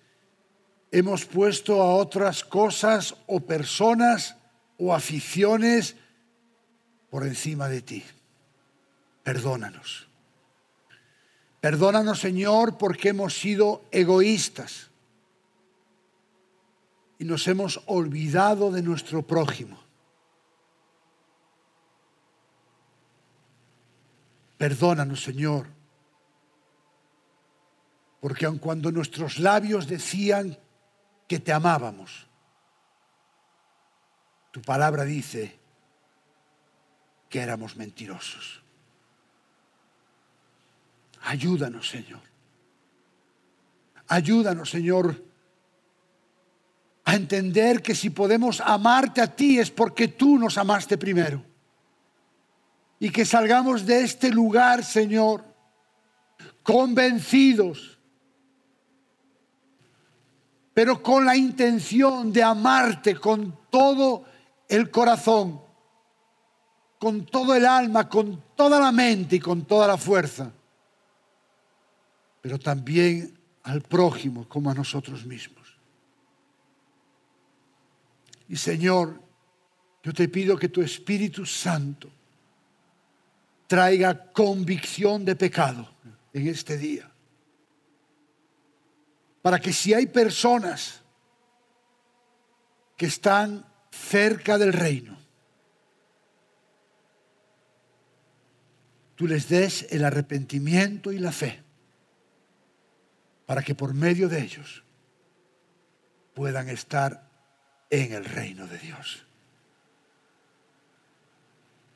hemos 0.91 1.24
puesto 1.24 1.82
a 1.82 1.95
otras 1.95 2.45
cosas 2.45 3.16
o 3.26 3.41
personas 3.41 4.36
o 4.76 4.95
aficiones 4.95 5.97
por 7.09 7.26
encima 7.26 7.68
de 7.68 7.80
ti. 7.80 8.05
Perdónanos. 9.22 10.07
Perdónanos, 11.61 12.20
Señor, 12.20 12.78
porque 12.78 13.11
hemos 13.11 13.38
sido 13.38 13.84
egoístas 13.91 14.91
y 17.18 17.24
nos 17.24 17.47
hemos 17.49 17.82
olvidado 17.86 18.70
de 18.70 18.82
nuestro 18.82 19.22
prójimo. 19.22 19.78
Perdónanos, 24.57 25.22
Señor, 25.22 25.66
porque 28.20 28.46
aun 28.46 28.58
cuando 28.58 28.92
nuestros 28.92 29.38
labios 29.38 29.88
decían 29.88 30.56
que 31.26 31.40
te 31.40 31.52
amábamos, 31.52 32.26
tu 34.50 34.60
palabra 34.60 35.04
dice 35.04 35.58
que 37.28 37.40
éramos 37.40 37.76
mentirosos. 37.76 38.62
Ayúdanos, 41.22 41.88
Señor. 41.88 42.20
Ayúdanos, 44.08 44.70
Señor, 44.70 45.24
a 47.04 47.14
entender 47.14 47.80
que 47.80 47.94
si 47.94 48.10
podemos 48.10 48.60
amarte 48.60 49.20
a 49.20 49.34
ti 49.34 49.58
es 49.58 49.70
porque 49.70 50.08
tú 50.08 50.38
nos 50.38 50.58
amaste 50.58 50.98
primero. 50.98 51.44
Y 52.98 53.10
que 53.10 53.24
salgamos 53.24 53.86
de 53.86 54.02
este 54.02 54.30
lugar, 54.30 54.84
Señor, 54.84 55.44
convencidos 56.62 57.89
pero 60.80 61.02
con 61.02 61.26
la 61.26 61.36
intención 61.36 62.32
de 62.32 62.42
amarte 62.42 63.14
con 63.14 63.66
todo 63.68 64.24
el 64.66 64.90
corazón, 64.90 65.60
con 66.98 67.26
todo 67.26 67.54
el 67.54 67.66
alma, 67.66 68.08
con 68.08 68.42
toda 68.56 68.80
la 68.80 68.90
mente 68.90 69.36
y 69.36 69.40
con 69.40 69.66
toda 69.66 69.86
la 69.86 69.98
fuerza, 69.98 70.50
pero 72.40 72.58
también 72.58 73.38
al 73.64 73.82
prójimo 73.82 74.48
como 74.48 74.70
a 74.70 74.74
nosotros 74.74 75.26
mismos. 75.26 75.68
Y 78.48 78.56
Señor, 78.56 79.20
yo 80.02 80.14
te 80.14 80.28
pido 80.28 80.56
que 80.56 80.70
tu 80.70 80.80
Espíritu 80.80 81.44
Santo 81.44 82.08
traiga 83.66 84.32
convicción 84.32 85.26
de 85.26 85.36
pecado 85.36 85.86
en 86.32 86.48
este 86.48 86.78
día. 86.78 87.09
Para 89.43 89.59
que 89.59 89.72
si 89.72 89.95
hay 89.95 90.07
personas 90.07 91.01
que 92.97 93.07
están 93.07 93.64
cerca 93.91 94.59
del 94.59 94.72
reino, 94.72 95.18
tú 99.16 99.26
les 99.26 99.49
des 99.49 99.86
el 99.91 100.05
arrepentimiento 100.05 101.12
y 101.12 101.18
la 101.18 101.32
fe, 101.32 101.62
para 103.47 103.62
que 103.62 103.74
por 103.74 103.95
medio 103.95 104.28
de 104.28 104.41
ellos 104.41 104.84
puedan 106.34 106.68
estar 106.68 107.28
en 107.91 108.12
el 108.12 108.24
reino 108.24 108.66
de 108.66 108.78
Dios. 108.78 109.26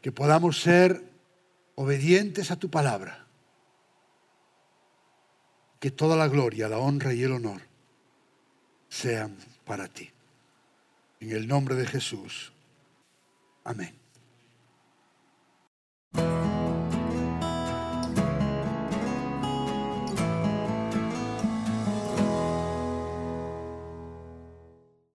Que 0.02 0.12
podamos 0.12 0.60
ser 0.60 1.02
obedientes 1.76 2.50
a 2.50 2.56
tu 2.56 2.70
palabra. 2.70 3.23
Que 5.84 5.90
toda 5.90 6.16
la 6.16 6.28
gloria, 6.28 6.66
la 6.66 6.78
honra 6.78 7.12
y 7.12 7.24
el 7.24 7.32
honor 7.32 7.60
sean 8.88 9.36
para 9.66 9.86
ti. 9.86 10.10
En 11.20 11.32
el 11.32 11.46
nombre 11.46 11.74
de 11.74 11.84
Jesús. 11.84 12.54
Amén. 13.64 13.94